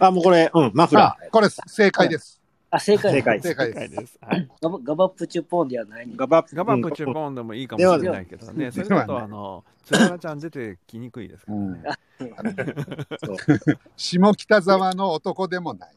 [0.00, 2.40] あ、もうこれ、うん、マフラあ、これ正解です。
[2.72, 3.96] あ、正解正解正解です。
[3.96, 4.18] です。
[4.20, 4.48] はい。
[4.62, 6.08] ガバガバプチュポンではない。
[6.14, 11.82] ガバガバプチュポンでもいいかもしれないけどね、それだと、あの、つららちゃん出てきにくいですからね。
[13.96, 15.96] 下北沢の男でもない。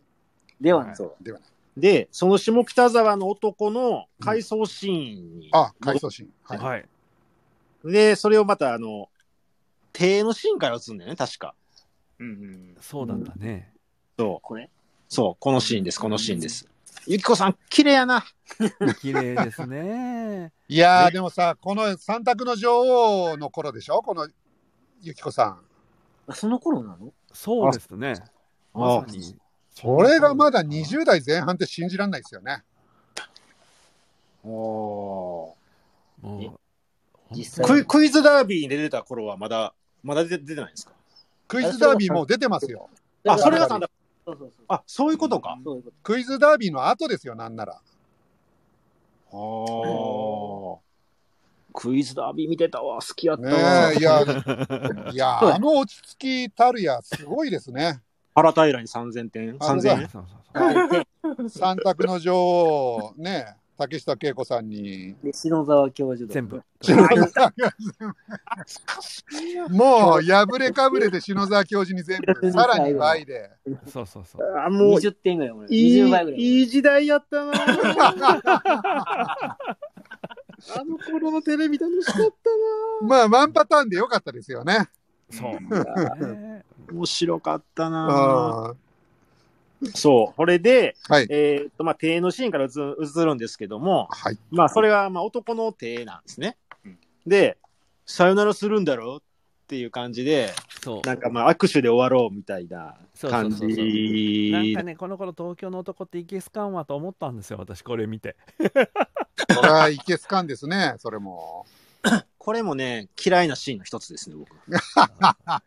[0.60, 0.96] ではない。
[0.96, 1.24] そう。
[1.24, 1.50] ではない。
[1.78, 6.30] で、その下北沢の男の回想シーンに、あ、回想シーン。
[6.44, 6.58] はい。
[6.60, 6.86] はい。
[7.84, 9.10] で、それをまた、あの、
[9.92, 11.54] 手のシーンから映るんだよね、確か。
[12.20, 12.76] うんうん。
[12.80, 13.74] そうなんだね。
[14.18, 14.40] そう。
[14.42, 14.70] これ？
[15.10, 16.68] そう、このシーンです、このシーンです。
[17.06, 18.24] ゆきこさん、綺麗やな。
[19.02, 20.54] 綺麗ですね。
[20.68, 24.02] いやー、でもさ、この三択の女王の頃でしょ？
[24.02, 24.28] この、
[25.02, 25.62] ゆきこさん。
[26.28, 27.12] あその頃なの？
[27.34, 28.16] そうですね。
[28.74, 29.36] まさに。
[29.72, 32.64] それがまだ20代前半って信じられないですよね。
[34.46, 35.58] おも
[36.22, 36.60] う、
[37.36, 39.74] 実際クイクイズダービーに出てた頃はまだ、
[40.04, 40.94] まだ出出てないんですか？
[41.48, 42.90] クイズダービーもう出てますよ。
[43.28, 43.90] あ、それがさんだ。
[44.26, 44.66] そうそうそう。
[44.68, 45.58] あ、そういうことか。
[45.64, 47.74] そういうこクイズダービーの後ですよ、なんなら。
[47.74, 47.78] あ
[49.36, 50.78] あ。
[51.74, 53.92] クイズダービー見てたわ、好きやったねわ。
[53.92, 54.22] え、いや、
[55.12, 56.16] いや、 あの落ち着
[56.48, 58.02] きたるや、すごいですね。
[58.36, 59.58] 原平に3000点？
[59.60, 61.06] あ ?3000
[61.36, 61.50] 円？
[61.50, 65.16] 三択の女王、ね、竹下恵子さんに。
[65.24, 66.64] で、篠沢教授だ全部。
[69.70, 73.52] もう、破れかぶれで篠沢教授に全部、 さらに倍で。
[73.88, 74.42] そうそうそう。
[74.58, 75.68] あ、もう、20点ぐらい、俺。
[75.70, 76.40] いい20倍ぐらい。
[76.40, 77.52] いい時代やったな
[80.76, 84.90] あの頃のテレビ楽しかったまあ、ワンパターンでよかったですよね。
[85.30, 85.60] そう。
[85.70, 88.78] なね面白かったうなん
[89.96, 90.34] そう。
[90.36, 91.28] これで、はい。
[91.30, 94.38] えーっと、まあ、手のシーンから映映るんですけども、はい。
[94.52, 96.98] まあ、それが、まあ、男の手なんですねうん。
[97.26, 97.58] で、
[98.06, 101.08] さよならするんだろうっていう感じで、そう。
[101.08, 104.52] なんかまあ、握手で終わろうみたいな感そうそうそうそうじ。
[104.52, 108.36] なんかね、この頃東京の男っていけすかんわと思ったんですよ、私これ見て。
[108.58, 111.66] これはいけすかんですね、それも。
[112.38, 114.50] これもね、嫌いなシーンの一つですね、僕。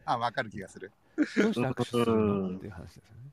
[0.05, 0.93] あ、 わかる気がする。
[1.17, 3.31] どうして握手するのっていう話ですよね。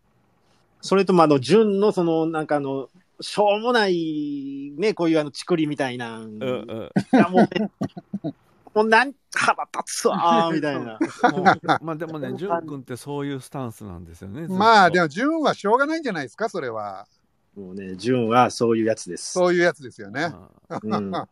[0.83, 2.89] それとも、あの、純の、その、なんかあの、
[3.21, 6.19] しょうもない、ね、こういうあの、ちくりみたいな。
[6.19, 6.91] うんうん。
[7.13, 7.47] いやもうね、
[8.75, 10.99] もうなん、腹立つわー、 みたいな。
[11.81, 14.45] まあでもね、淳君ってそういうスタンスなんですよね。
[14.49, 17.07] まあ、でも、純はしょうがないんじゃないですか、それは。
[17.55, 19.31] もうね、純はそういうやつです。
[19.31, 20.33] そういうやつですよね。
[20.83, 21.13] うん。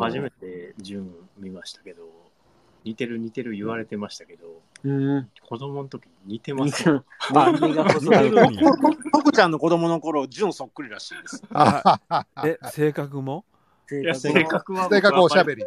[0.00, 2.27] 初めて順見ましたけど、
[2.84, 5.28] 似てる似てる言われてましたけど、うん。
[5.46, 7.04] 子供の時似てますよ。
[7.34, 8.30] あ目が細い。
[8.30, 8.58] 似てるに
[9.12, 11.42] 徳 ちゃんの子供の頃、純そっくりらしいです。
[12.44, 13.44] え、性格も？
[13.90, 14.88] いや、性格は。
[14.88, 15.64] 性格おしゃべり。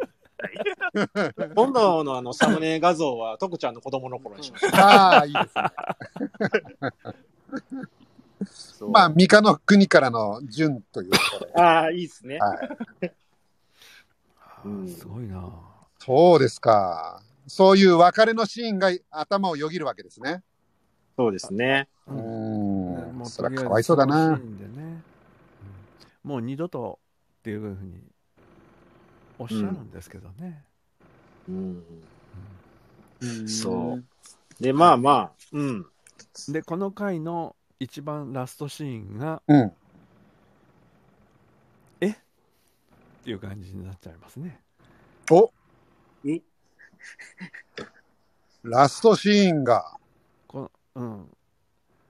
[1.54, 4.78] 今度のあの、サムネ画像は、徳ちゃんの子供の頃にしました。
[5.16, 5.64] ああ、いいですね。
[8.44, 11.52] そうまあ、三日の国からの純ということで。
[11.54, 12.38] ああ、いいですね。
[12.38, 12.54] は
[13.02, 13.12] い。
[14.64, 15.71] うんすごいな。
[16.04, 17.22] そうですか。
[17.46, 20.42] そういう別れのシーンが頭をよぎるわけですね。
[21.16, 21.88] そうですね。
[22.08, 23.24] うん。
[23.24, 24.40] それはかわいそうだな。。
[26.24, 26.98] もう二度と
[27.38, 28.02] っていうふうに
[29.38, 30.64] おっしゃるんですけどね。
[31.48, 31.84] うん。
[33.20, 34.04] うんそう。
[34.60, 35.86] で、まあまあ、うん。
[36.48, 39.66] で、この回の一番ラストシーンがうん。
[39.66, 39.70] っ
[43.24, 44.60] ていう感じになっちゃいますね。
[45.30, 45.52] お
[46.26, 46.40] え？
[48.62, 49.96] ラストシーンが。
[50.46, 51.26] このうん、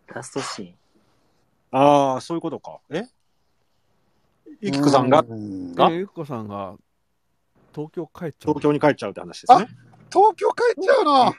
[0.08, 0.74] ラストシーン。
[1.70, 2.80] ああ、そういうことか。
[2.90, 3.04] え？
[4.60, 5.24] ゆきこさんが？
[5.90, 6.74] ゆきこさんが
[7.74, 8.54] 東京帰っちゃう。
[8.54, 9.66] 東京に帰っちゃうって話ですね。
[10.12, 11.34] 東京帰っちゃうの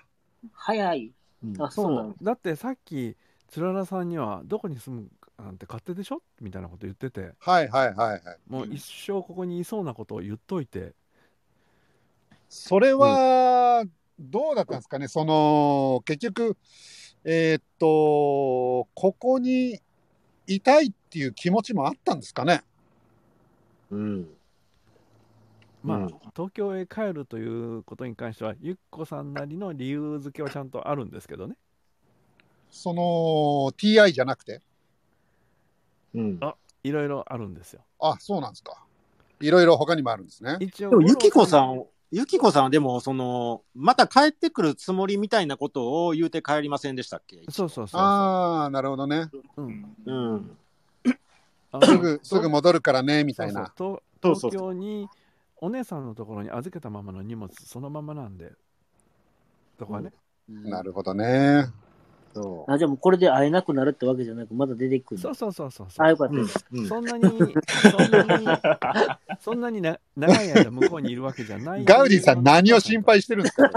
[0.52, 1.14] 早い。
[1.44, 2.16] うんあ、そうなの？
[2.22, 3.16] だってさっき、
[3.50, 5.08] つららさんにはどこに住む
[5.38, 6.24] なんて勝手でしょ？
[6.42, 8.22] みたいなこと言ってて、はいはいはいはい。
[8.48, 10.94] もう一生ここにいそうなことを言っといて、
[12.56, 13.84] それは、
[14.20, 16.56] どうだったんですかね、その、結局、
[17.24, 19.82] えーっと、ここに
[20.46, 22.64] いたいっていう気持ちもあったんですかね？
[23.90, 24.30] うん。
[25.84, 31.56] まあ、うん東京へ帰るということに関しては、ゆっこさんなりの理由付けはちゃんとあるんですけどね。
[32.70, 33.02] その、
[33.78, 34.62] TI じゃなくて？
[36.14, 36.38] うん。
[36.40, 37.82] あいろいろあるんですよ。
[38.00, 38.86] あ、そうなんですか。
[39.40, 40.58] いろいろ他にもあるんですね。
[40.60, 41.84] 一応、でも、ゆきこさん、
[42.16, 47.42] ゆきこさんはでも、その、また帰ってくるつもりみたいなことを言うて帰りませんでしたっけ？
[47.50, 49.30] そうそうそうああ、なるほどね。
[49.32, 49.44] そう。
[49.58, 49.96] うん。
[50.06, 50.58] うん。
[51.84, 53.74] すぐ、すぐ戻るからね、みたいな。
[53.76, 55.10] そうそうそうそう東京に
[55.58, 58.52] お姉さんのところに預けたままの荷物そのままなんで
[59.80, 60.12] とかね、
[60.48, 61.66] なるほどね。
[62.34, 65.22] そあ、じゃあもうこれで会えなくなるってわけじゃなく、まだ出てくるの。
[65.22, 66.32] そうそうそうそうそうあ、よかっう。
[66.32, 66.80] たうん。
[66.80, 68.48] うんそんなにそんなに
[69.40, 73.70] そんなにな長い間向こうにいるわけじゃないガウディさん何を心配してるんですか？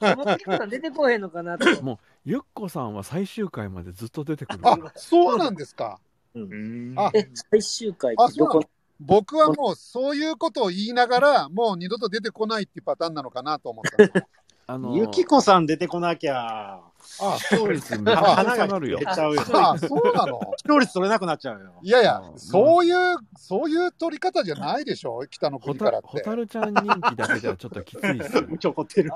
[0.00, 1.66] その時から出てこへんのかなと。
[1.82, 5.98] もうゆっこさんは最終回までずっと出てくるあ、そうなんですか？
[6.34, 8.52] うんあえ、最終回あ、ってどこ？
[8.52, 14.26] そうなの僕はもうそういうことを言いながら、もう二度と出てこないっていうパターンなのかなと思ったの。
[14.68, 16.80] あのゆきこさん出てこなきゃ、
[17.20, 19.42] あ、視聴率めちゃくちゃ下がるよ減っちゃうよ。
[19.52, 20.40] あ、そうなの？
[20.58, 21.72] 視聴率取れなくなっちゃうよ。
[21.82, 25.26] いやいやう、んそういう、そういう取り方じゃないでしょ？
[25.28, 26.08] 北の国からって。
[26.08, 29.10] ほたるちゃん人気だけではちょっときついっすよ ちょこってる。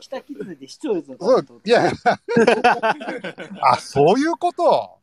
[0.00, 1.92] 北キツネで視聴率のそう、いやいや。
[3.62, 4.98] あ、そういうこと？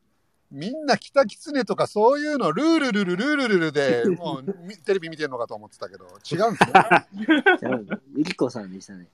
[0.49, 7.57] みんな北狐とかそういうのルールルルルールルルで、もうみテレビ見てるのかと思ってたけど、違うんですね。
[7.59, 9.09] ちゃうのゆきこさんでしたね。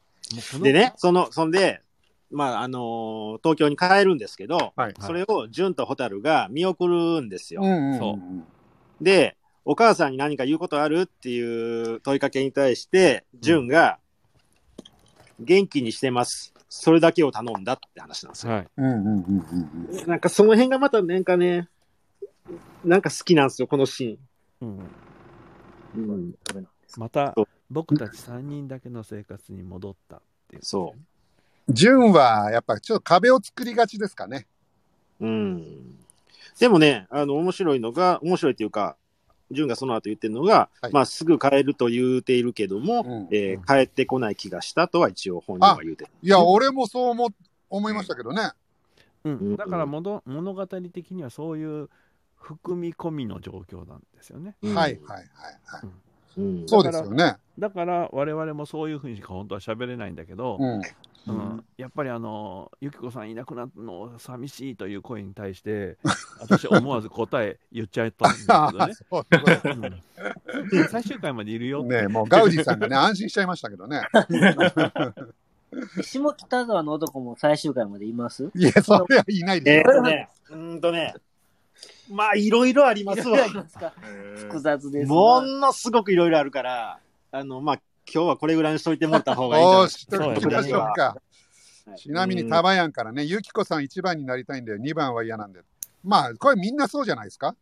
[0.62, 1.82] でね、その、そんで、
[2.34, 4.94] まあ、あのー東京に帰るんですけど、はい。
[5.00, 7.62] それを純と蛍が見送るんですよ。
[7.64, 8.44] うんうんそううん。
[9.02, 13.98] で、お母さんに何か言うことあるっていう問いかけに対して、純が、
[15.40, 16.54] 元気にしてます。
[16.70, 18.54] それだけを頼んだって話なんですよ。
[18.54, 20.08] はいうんうんうんうんうん。
[20.08, 21.70] なんかその辺がまたなんかね、
[22.84, 24.20] なんか好きなんですよ、このシ
[24.62, 24.86] うん、ーン。
[25.96, 26.32] うん。
[26.44, 26.68] ダメなん
[26.98, 27.36] また
[27.70, 30.94] 僕たち3人だけの生活に戻ったっていう、そ
[31.70, 34.48] 純はやっぱちょっと壁を作りがちですかね。
[35.20, 35.98] うん。
[36.60, 38.98] でもね、あの、面白いのが、面白いっていうか、
[39.52, 46.12] 純がその後言ってるのが、はいまあ、すぐ帰ると言うているけども、うんえー帰ってこない気がしたとは一応本人は言うてる。
[46.22, 47.30] いや、俺もそう思
[47.70, 48.52] 思いましたけどね。
[49.24, 51.90] うんうんだからもど物語的にはそういう
[52.36, 54.56] 含み込みの状況なんですよね。
[54.62, 55.28] うんはいはいはい
[55.66, 55.88] はい。
[56.38, 56.68] うん。
[56.68, 57.38] そうですよね。
[57.58, 60.82] だから我々もそういうふうにしか本当は喋れないんだけど、うん。
[61.28, 61.66] うん。
[61.78, 65.98] やっぱりあのゆきこさんいなくなるの寂しいという声に対して
[66.42, 70.02] 私思わず答え言っちゃったんですけどね。
[70.72, 70.88] うん。
[70.90, 74.02] 最終回までいるよねもうガウディさんがね、 安心しちゃいましたけどね。
[76.04, 78.52] 下北沢の男も最終回までいます？
[78.56, 81.16] いや、それはいないえでーとね、うーんとね、
[82.12, 83.40] まあ、いろいろありますわ。
[83.46, 83.50] い
[84.36, 85.14] 複雑ですな。
[85.16, 87.00] ものすごくいろいろあるから、
[87.32, 90.30] あの、まあ、今日はこれぐらいにしといてもらった方がいいんじゃない？
[90.32, 91.04] おーしときましょうか。
[91.04, 91.22] はい
[91.98, 95.66] ちなみに、タバヤンからね、ゆきこさん1番になりたいんだよ、2番は嫌なんだよ。
[96.02, 97.58] まあ、これみんなそうじゃないですか？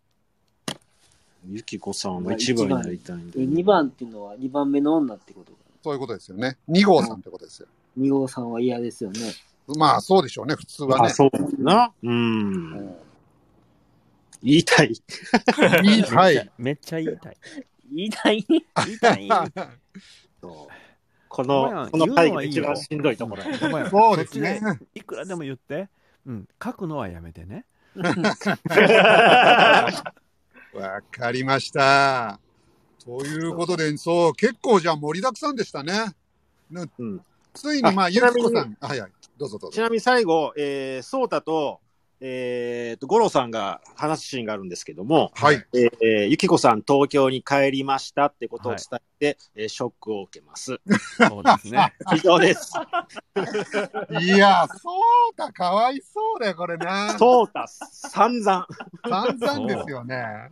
[1.50, 3.40] ゆきこさんは一番になりたいんで。
[3.40, 5.58] 2番っていうのは2番目の女ってことか。
[5.84, 6.56] そういうことですよね。
[6.70, 7.68] 2号さんってことですよ。
[7.98, 9.20] 2号さんは嫌ですよね。
[9.76, 11.14] まあ、そうでしょうね、普通はあ、ね。
[11.14, 11.92] そうだな。
[12.04, 12.96] うん。
[14.44, 14.92] 言いたい。
[15.84, 16.52] いいはい。
[16.60, 17.38] めっちゃ言いたい？
[17.92, 18.46] 言いたい？
[18.48, 18.58] 言
[18.94, 19.28] いたい。
[20.42, 20.74] そう
[21.30, 23.44] この、この回言うのはいいよが一番しんどいところ。
[23.90, 24.62] そうですね。
[24.94, 25.88] いくらでも言って、
[26.26, 27.66] うん、書くのはやめてね。
[30.74, 32.40] わかりました。
[33.04, 36.14] ということで、そう、結構じゃあ盛りだくさんでしたね。
[36.70, 37.22] ねうん
[37.54, 38.90] ついに、まあ、あゆきこちなみさん。
[38.90, 39.12] はいはい。
[39.38, 39.76] どうぞどうぞ。
[39.76, 41.82] ちなみに最後、えー、ソータと、
[42.24, 45.66] えー、と、ゴロさんが話すシーンがあるんんですけども、はい。
[45.74, 50.80] えーえーゆきこさん東京に帰りましたってことを伝えて、えーショックを受けます。
[51.18, 51.94] そうですね。
[52.16, 52.74] 以上です。
[54.22, 54.92] いや、そ
[55.32, 57.18] うた、かわいそうだよ、これな。
[57.18, 58.68] ソータ、散々。
[59.04, 60.52] 散々ですよね。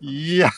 [0.00, 0.50] いや、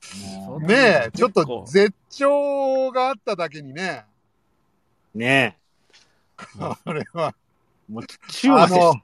[0.00, 0.74] そうね
[1.06, 4.04] え、ちょっと絶頂があっただけにね、
[5.14, 5.58] ね
[6.84, 7.34] これは、
[7.88, 7.92] え。
[7.92, 8.94] もう、中あ和せの、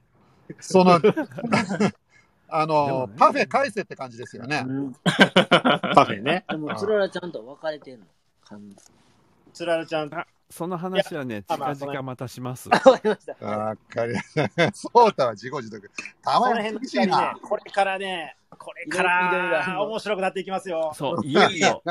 [0.59, 0.99] その、
[2.47, 4.63] あでのも、ねパフェ返せって感じですよね。
[4.67, 6.45] うんパフェね。
[6.49, 8.05] でも、つららちゃんと別れてんの。
[9.53, 12.69] つららちゃん、あその話はね、近々またします。
[12.69, 13.45] わかりました。
[13.45, 14.71] わかりました。
[14.73, 15.91] そうたは自己自得。
[16.21, 20.91] たそまに厳しいな。、これからね、これからの面白くなっていきますよ。
[20.95, 21.81] そう、いよいよ。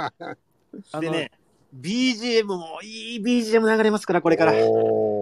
[1.00, 1.32] でね、
[1.74, 4.52] BGM もいい BGM 流れますから、これから。
[4.52, 5.13] おー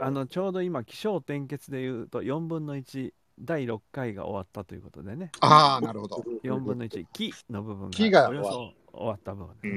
[0.00, 6.24] あのちょうど今、起承転結で言うと、4分の1、第6回が終わったということでね、ああ、なるほど。
[6.44, 9.70] 4分の1、木の部分木がおよそ終わった部分うで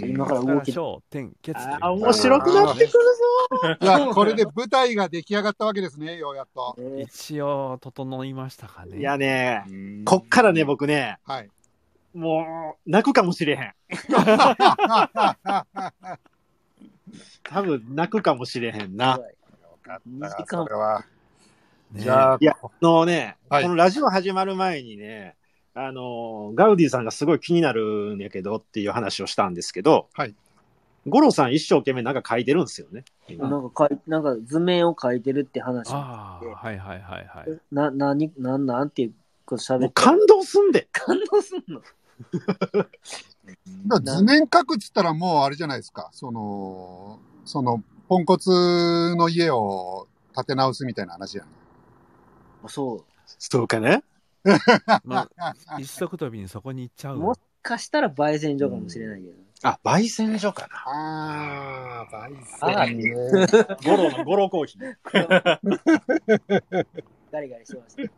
[0.00, 0.06] す。
[0.06, 2.98] ん今から動き、小転結あー面白くなってくるぞ。
[3.80, 6.76] いや、これで舞台が出来上がったわけですね、ようやっと。
[6.78, 8.98] えー一応整いましたかね。
[8.98, 11.50] いやね、うんこっからね、僕ね、はい。
[12.14, 13.74] もう、泣くかもしれへん。
[17.44, 19.20] 多分、泣くかもしれへんな。
[19.90, 21.04] よかった二時間それは。
[21.92, 25.34] ねじゃあい、や、あのね、はいこのラジオ始まる前にね、
[25.74, 30.34] あの、ガウディさんがすごい気になるんやけどっていう話をしたんですけど、はい。
[31.06, 33.04] ゴロさん一生懸命なんか書いてるんですよね。
[33.38, 35.90] なんかかい、なんか図面を描いてるって話。
[35.92, 37.60] ああ、はいはいはいはい。
[37.72, 39.14] な、なに、なんなんていう
[39.46, 39.84] こと喋って。
[39.84, 40.88] もう感動すんで。
[40.92, 41.80] 感動すんの？
[44.02, 46.10] 図面描くっつったらもうあれじゃないですか。
[46.12, 48.50] その、その、ポンコツ
[49.14, 51.50] の家を建て直すみたいな話じゃない。
[52.64, 53.04] あそ
[53.38, 54.02] そうかね。
[55.04, 57.18] まあ、 一足飛びにそこに行っちゃう。
[57.18, 59.34] もしかしたら焙煎所かもしれないけど。
[59.62, 60.76] あ、焙煎所かな。
[60.86, 63.14] ああ、あ焙煎ね。
[63.84, 64.96] ゴロのゴロコーヒー。
[67.30, 68.12] ガリガリしてました。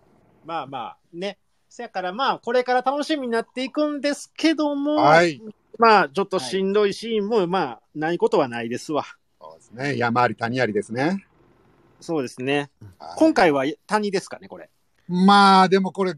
[0.46, 1.38] まあまあ、ね。
[1.68, 5.42] せやからまあ、これから楽しみになっていくんですけども、はい。
[5.78, 9.04] まあ、ちょっとしんどいシーンも、まあ、ないことはないですわ。
[9.62, 9.96] ですね。
[9.96, 11.24] 山あり谷ありですね。
[12.00, 12.70] そうですね。
[12.98, 14.68] はい今回は谷ですかね、これ。
[15.08, 16.14] まあ、でもこれ、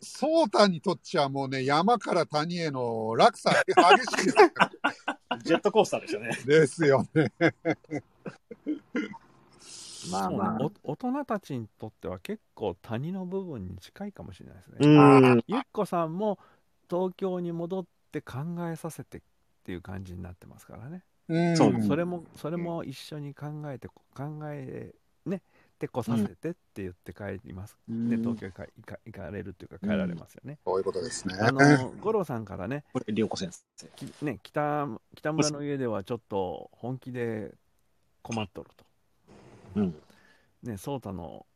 [0.00, 3.74] ソータにとっちゃもうね、山から谷への落差激
[4.18, 4.36] しいです
[5.44, 6.38] ジェットコースターでしたね。
[6.46, 7.32] ですよね。
[10.10, 10.58] まあまあ。
[10.84, 14.76] お大人たちにとっては結構谷の部分に近いかもしれないですね。
[14.80, 14.88] う
[15.36, 15.44] ん。
[15.46, 16.38] ゆっこさんも
[16.88, 18.38] 東京に戻って考
[18.70, 19.20] えさせてっ
[19.64, 21.04] ていう感じになってますからね。
[21.30, 21.56] うん。
[21.56, 24.92] そうそれも、それも一緒に考えて、考え、
[25.24, 25.40] ね、っ
[25.80, 31.34] てこさせてって言って帰ります、で東京にか行か行かれるっていうか帰られますよね、そういうことですね。
[31.40, 32.84] あの 五郎さんからね。
[32.92, 33.86] これ、りょうこ先生。
[33.96, 37.54] きね北北村の家ではちょっと本気で
[38.20, 38.84] 困っとると。
[39.76, 39.94] うん。
[40.64, 41.46] ね颯太の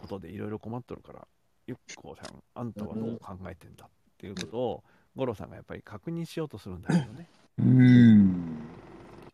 [0.00, 1.26] ことでいろいろ困っとるから
[1.66, 4.84] ゆっこさんあんたはどう考えてんだっていうことを
[5.16, 7.28] 五郎さんがやっぱり確認しようとするんだけどね。
[7.58, 8.55] うん。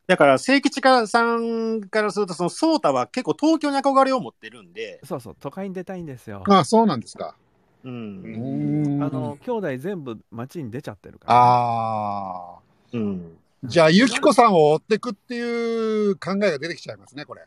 [0.06, 7.36] だから、聖吉さんからすると、その、ソータは結構東京に憧れを持ってるんで、そうそう都会に出たいんですよあ、そうなんですか。
[7.84, 7.88] う。
[7.88, 12.58] うんんあの、兄弟全部町に出ちゃってるから、ああ。
[12.92, 13.38] うん。
[13.64, 17.46] じゃあ、ゆきこさんを追ってくっていう考えが出てきちゃいますね、これ。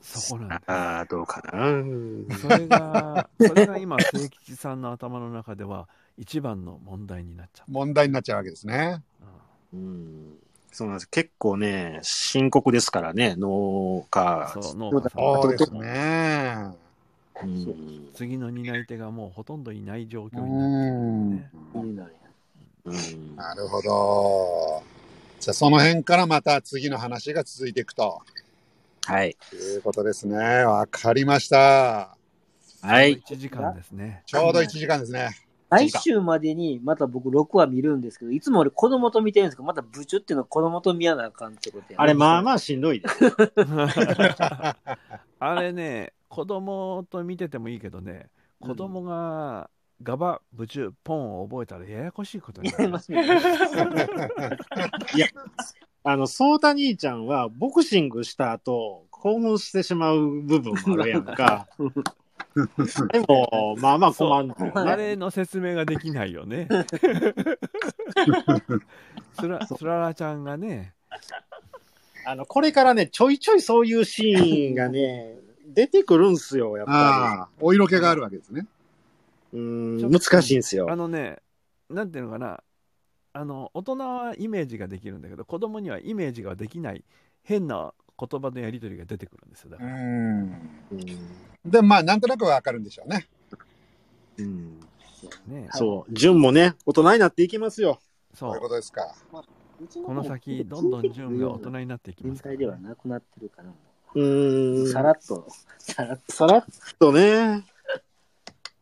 [0.00, 2.36] そこなんああ、どうかな。
[2.38, 9.02] それが、 それが今、清吉さんの頭の中では一番の問題になっちゃっ問題になっちゃうわけですね。
[9.20, 9.26] た。
[9.74, 10.38] うん。
[10.72, 11.10] そうなんです。
[11.10, 14.50] 結構ね、深刻ですからね、農家。
[14.54, 16.70] そう、農家さんそうですね。
[17.42, 18.08] うん。
[18.14, 22.32] 次の担い手がもうほとんどいない状況うになってる
[22.84, 23.36] うん。
[23.36, 24.82] なるほど。
[25.40, 28.22] じゃあ、その辺からまた次の話が続いていくと
[29.04, 29.36] はい。
[29.52, 30.36] いうことですね。
[30.36, 32.16] わかりました。
[32.80, 33.18] はい。
[33.18, 34.22] 1時間ですね。
[34.26, 35.30] ちょうど1時間ですね。
[35.72, 42.54] 来週までにまた僕6話見るんですけど、いつも俺子供と見てるんですけど、また部長っていうのは子供と見やなあかんってことやあれ、まあまあ。
[42.54, 43.08] あしんどいで。
[45.40, 48.28] あれね、子供と見ててもいいけどね、
[48.60, 49.70] 子供が
[50.02, 52.98] ガバ、ブチュー、ポンを覚えたらややこしいことになやりるま。
[53.00, 53.24] すね。
[56.04, 61.68] あの、ソータ兄ちゃんは、ボクシングした後、興奮してしまう部分もあるやんか。
[62.54, 64.72] でも、まあまあ困んのよね。
[64.74, 66.68] あれの説明ができないよね。
[69.38, 70.94] つらつららちゃんがね、
[72.24, 78.66] あの、これからね、ちょいちょいそういうシーンがね、 出てくるんすよ、やっぱああ、お色気があるわけですね。
[79.52, 79.58] り。
[79.58, 80.96] うん、難しいんすよあ。
[80.96, 81.38] のね、
[81.88, 82.62] なんていうのかな、
[83.32, 87.04] あの大人はイメージができるんだけど、子供にはイメージができない
[87.42, 87.94] 変な
[88.28, 89.70] 言葉のやり取りが出てくるんですよ。
[89.70, 89.90] だから
[91.64, 93.28] で、まあ、なんとなくわかるんでしょうね。
[94.38, 94.80] うん
[95.46, 98.00] ね、そう、純もね、大人になっていきますよ。
[98.34, 99.14] そういうことですか。
[100.04, 103.68] この先、どんどん純が大人になっていきま天すから才ではなくなってるかな。
[103.68, 103.76] も
[104.14, 105.46] うんさらっと、
[105.78, 106.32] さらっと。
[106.32, 106.64] さらっ
[106.98, 107.64] とね。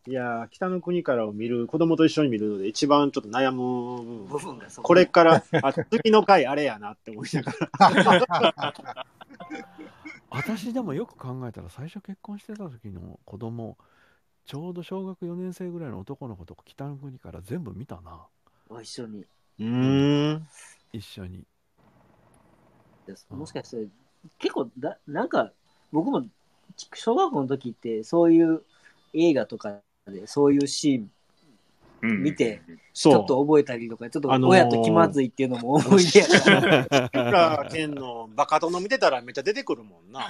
[0.06, 4.26] いやー、北の国からを見る、子供と一緒に見るので一番ちょっと悩む部分。
[4.26, 8.74] 部分がそこれから、あ、次の回あれやなって思いながら。
[10.30, 13.76] 私でもよく考えたら、最初結婚してた時の子供
[14.46, 18.26] ちょうど小学4年生ぐらいの男の子と北の国から全部見たな、
[18.80, 19.20] 一緒に。
[19.20, 20.48] うーん。
[20.92, 21.44] 一緒に。
[23.30, 23.88] もしかして、
[24.38, 25.52] 結構だ、なんか、
[25.92, 26.26] 僕も
[26.94, 28.62] 小学校の時って、そういう
[29.12, 31.10] 映画とかで、そういうシーン
[32.02, 33.22] 見て、ちょ。
[33.22, 36.86] っと覚えたりとか、ちょっとあのー親と気まずいっていうのも思い出やから。
[37.12, 40.26] 志村けんのバカ殿見てたらめっちゃ出てくるもんな。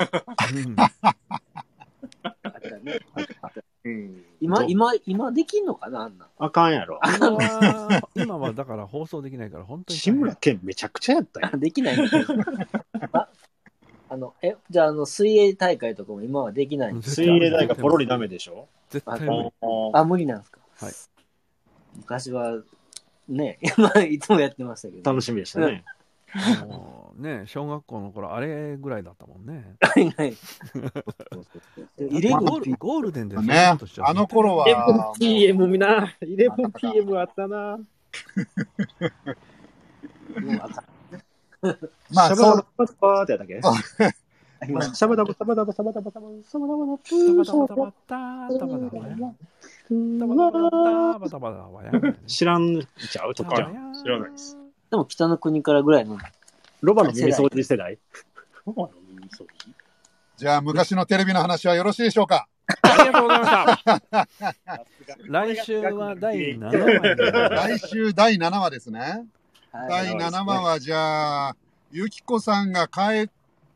[4.40, 6.26] 今、今、今できんのかなあんな。
[6.38, 6.98] あかんやろ。
[7.16, 9.98] 今は、今はだから放送できないから、本当に。
[9.98, 11.50] 志村けんめちゃくちゃやったよ。
[11.52, 12.34] あ できないんだけど
[13.12, 13.28] あ
[14.12, 18.66] あの、え、じゃあ、あの、水泳大会とかも今はできないんです水泳大会ポロリダメでしょ？
[18.90, 19.52] 絶対無理。
[19.94, 20.58] あ、無理なんですか？
[20.80, 20.92] はい。
[21.96, 22.60] 昔は、
[23.28, 25.10] ね、 まあ、いつもやってましたけど。
[25.10, 25.84] 楽しみでしたね。
[27.16, 29.76] ね、小学校の頃、あれぐらいだったもんね。
[29.80, 30.36] はいはい。
[31.98, 37.76] イレブンゴールデンでそんねあの頃は、もう PM みな、11PM あったな。
[37.76, 37.84] も
[40.52, 40.84] うあかん
[42.12, 43.60] まあ、シャそう、バダバサバーってやったっけ？
[43.60, 43.74] そう
[44.62, 49.79] ありまシャバダバサバダバサバダバサバダバサバダバダプタバーソタバタバタタバタバタタバタバタバタバタ
[52.26, 53.56] 知らんちゃうとか。
[53.56, 54.56] 知らないです。
[54.90, 56.18] でも北の国からぐらいの。
[56.80, 57.98] ロバの耳掃除世代
[58.66, 59.46] ロバの耳掃除
[60.36, 62.48] じゃあ、昔のテレビの話はよろしいでしょうか
[62.82, 64.28] ありがとうございました。
[65.26, 69.00] 来週は第7話来週第7話ですね。
[69.00, 71.56] はい第7話は、じゃあ、
[71.92, 73.28] ゆきこさんが帰っ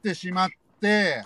[0.02, 0.48] てしまっ
[0.80, 1.24] て、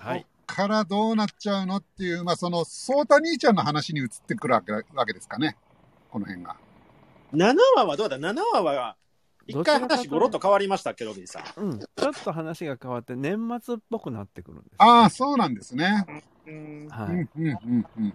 [0.00, 0.26] はい。
[0.54, 5.56] からどうなっちゃうのっていう、まあ、その、ソータ兄ちゃんの話に移ってくるわけわけですかね。
[6.10, 6.56] この辺が。
[7.32, 8.96] 7話はどうだ ?7 話は、
[9.46, 11.60] 一回話ゴロッと変わりましたけど、ビーさん。
[11.60, 14.74] うん、ちょっと話が変わって年末っぽくなってくるんです。
[14.78, 16.06] ああ、そうなんですね。
[16.46, 16.88] うん。
[16.88, 17.14] はい。
[17.14, 18.14] うん、うん、うん、うん。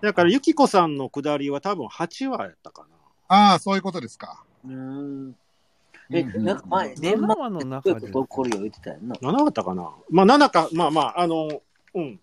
[0.00, 2.88] だから、ゆきこさんの下りは多分8話やったかな。
[3.28, 4.44] ああ、そういうことですか。
[4.64, 5.36] うーん。
[6.10, 9.14] え、うんなんか前、年7末話のす中でごいこと起こるよ言ってたよな。
[9.16, 11.62] 7だったかなまあ7か、まあまあ、あの、
[11.94, 12.20] うん。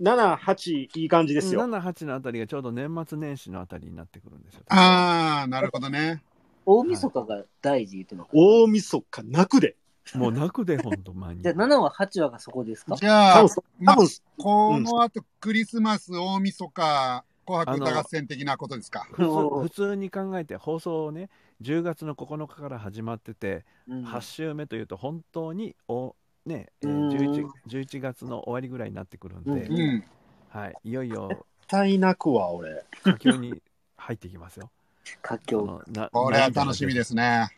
[0.00, 1.60] 7、8、いい感じですよ。
[1.60, 4.62] 7、8のあたりがちょうど年末年始のあたりになってくるんですよ。
[4.68, 6.22] ああ、なるほどね。
[6.66, 8.30] 大晦日が大事言ってんのか。
[8.34, 9.76] 大晦日泣くで。
[10.14, 11.54] もう泣くで、ほんと、前にじゃあ。
[11.54, 12.96] 7話、8話がそこですか？
[12.96, 19.06] じゃあ多分、、ま多分、この後、クリスマス、大晦日、紅白歌合戦的なことですか？
[19.12, 21.28] 普通普通に考えて放送をね
[21.60, 26.16] 10月の9日から始まってて、うん8週目というと本当にお、
[26.46, 30.04] ねえーうん 11, 11月の終わりぐらいになってくるんで、うんうん。
[30.48, 32.84] はい、いよいよ絶対泣くわ、俺。
[33.02, 33.62] 佳境に
[33.96, 34.70] 入ってきますよ。
[35.04, 35.64] そ活況。
[35.64, 37.48] のなこれは楽しみですね。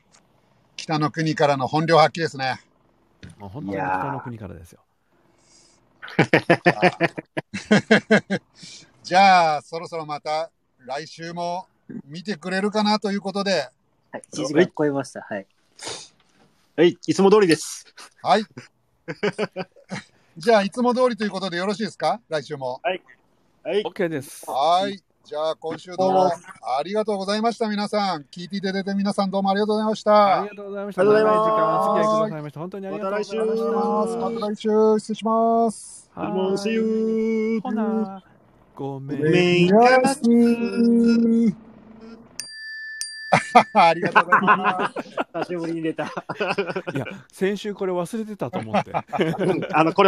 [0.77, 2.61] 北の国からの本領発揮ですね。
[3.39, 4.81] もう本当に北の国からですよ。
[9.03, 11.67] じゃあ、そろそろまた来週も
[12.05, 13.69] 見てくれるかなということで、
[14.13, 15.23] はい、1時間超えました。
[15.23, 15.47] はい。
[16.77, 17.87] はい、いつも通りです。
[18.23, 18.45] はい。
[20.37, 22.21] じゃあ、いつも通りということでよろしいですか？
[22.29, 22.81] 来週も。
[22.83, 23.03] はい。
[23.85, 24.45] OK です。
[24.49, 25.03] はい。
[25.25, 28.23] じゃあ、今週どうもありがとうございました、皆さん。
[28.31, 30.43] 聞いていただいて皆さんどうもありがとうございました。
[30.43, 31.01] ありがとうございました。
[31.03, 32.61] ありがとうございます長い時間お付き合いくださいました。
[32.61, 33.37] 本当にありがとうございました。
[33.37, 36.11] また来週また来週、失礼します。
[36.15, 37.61] はもう See you!
[37.63, 38.23] ほな、
[38.77, 39.23] ごめん。
[39.23, 41.66] メインキャラク
[43.75, 45.09] ありがとうございます。
[45.35, 46.05] 久しぶりに出た。
[46.05, 48.93] いや、先週これ忘れてたと思って。
[49.73, 50.05] あの、これ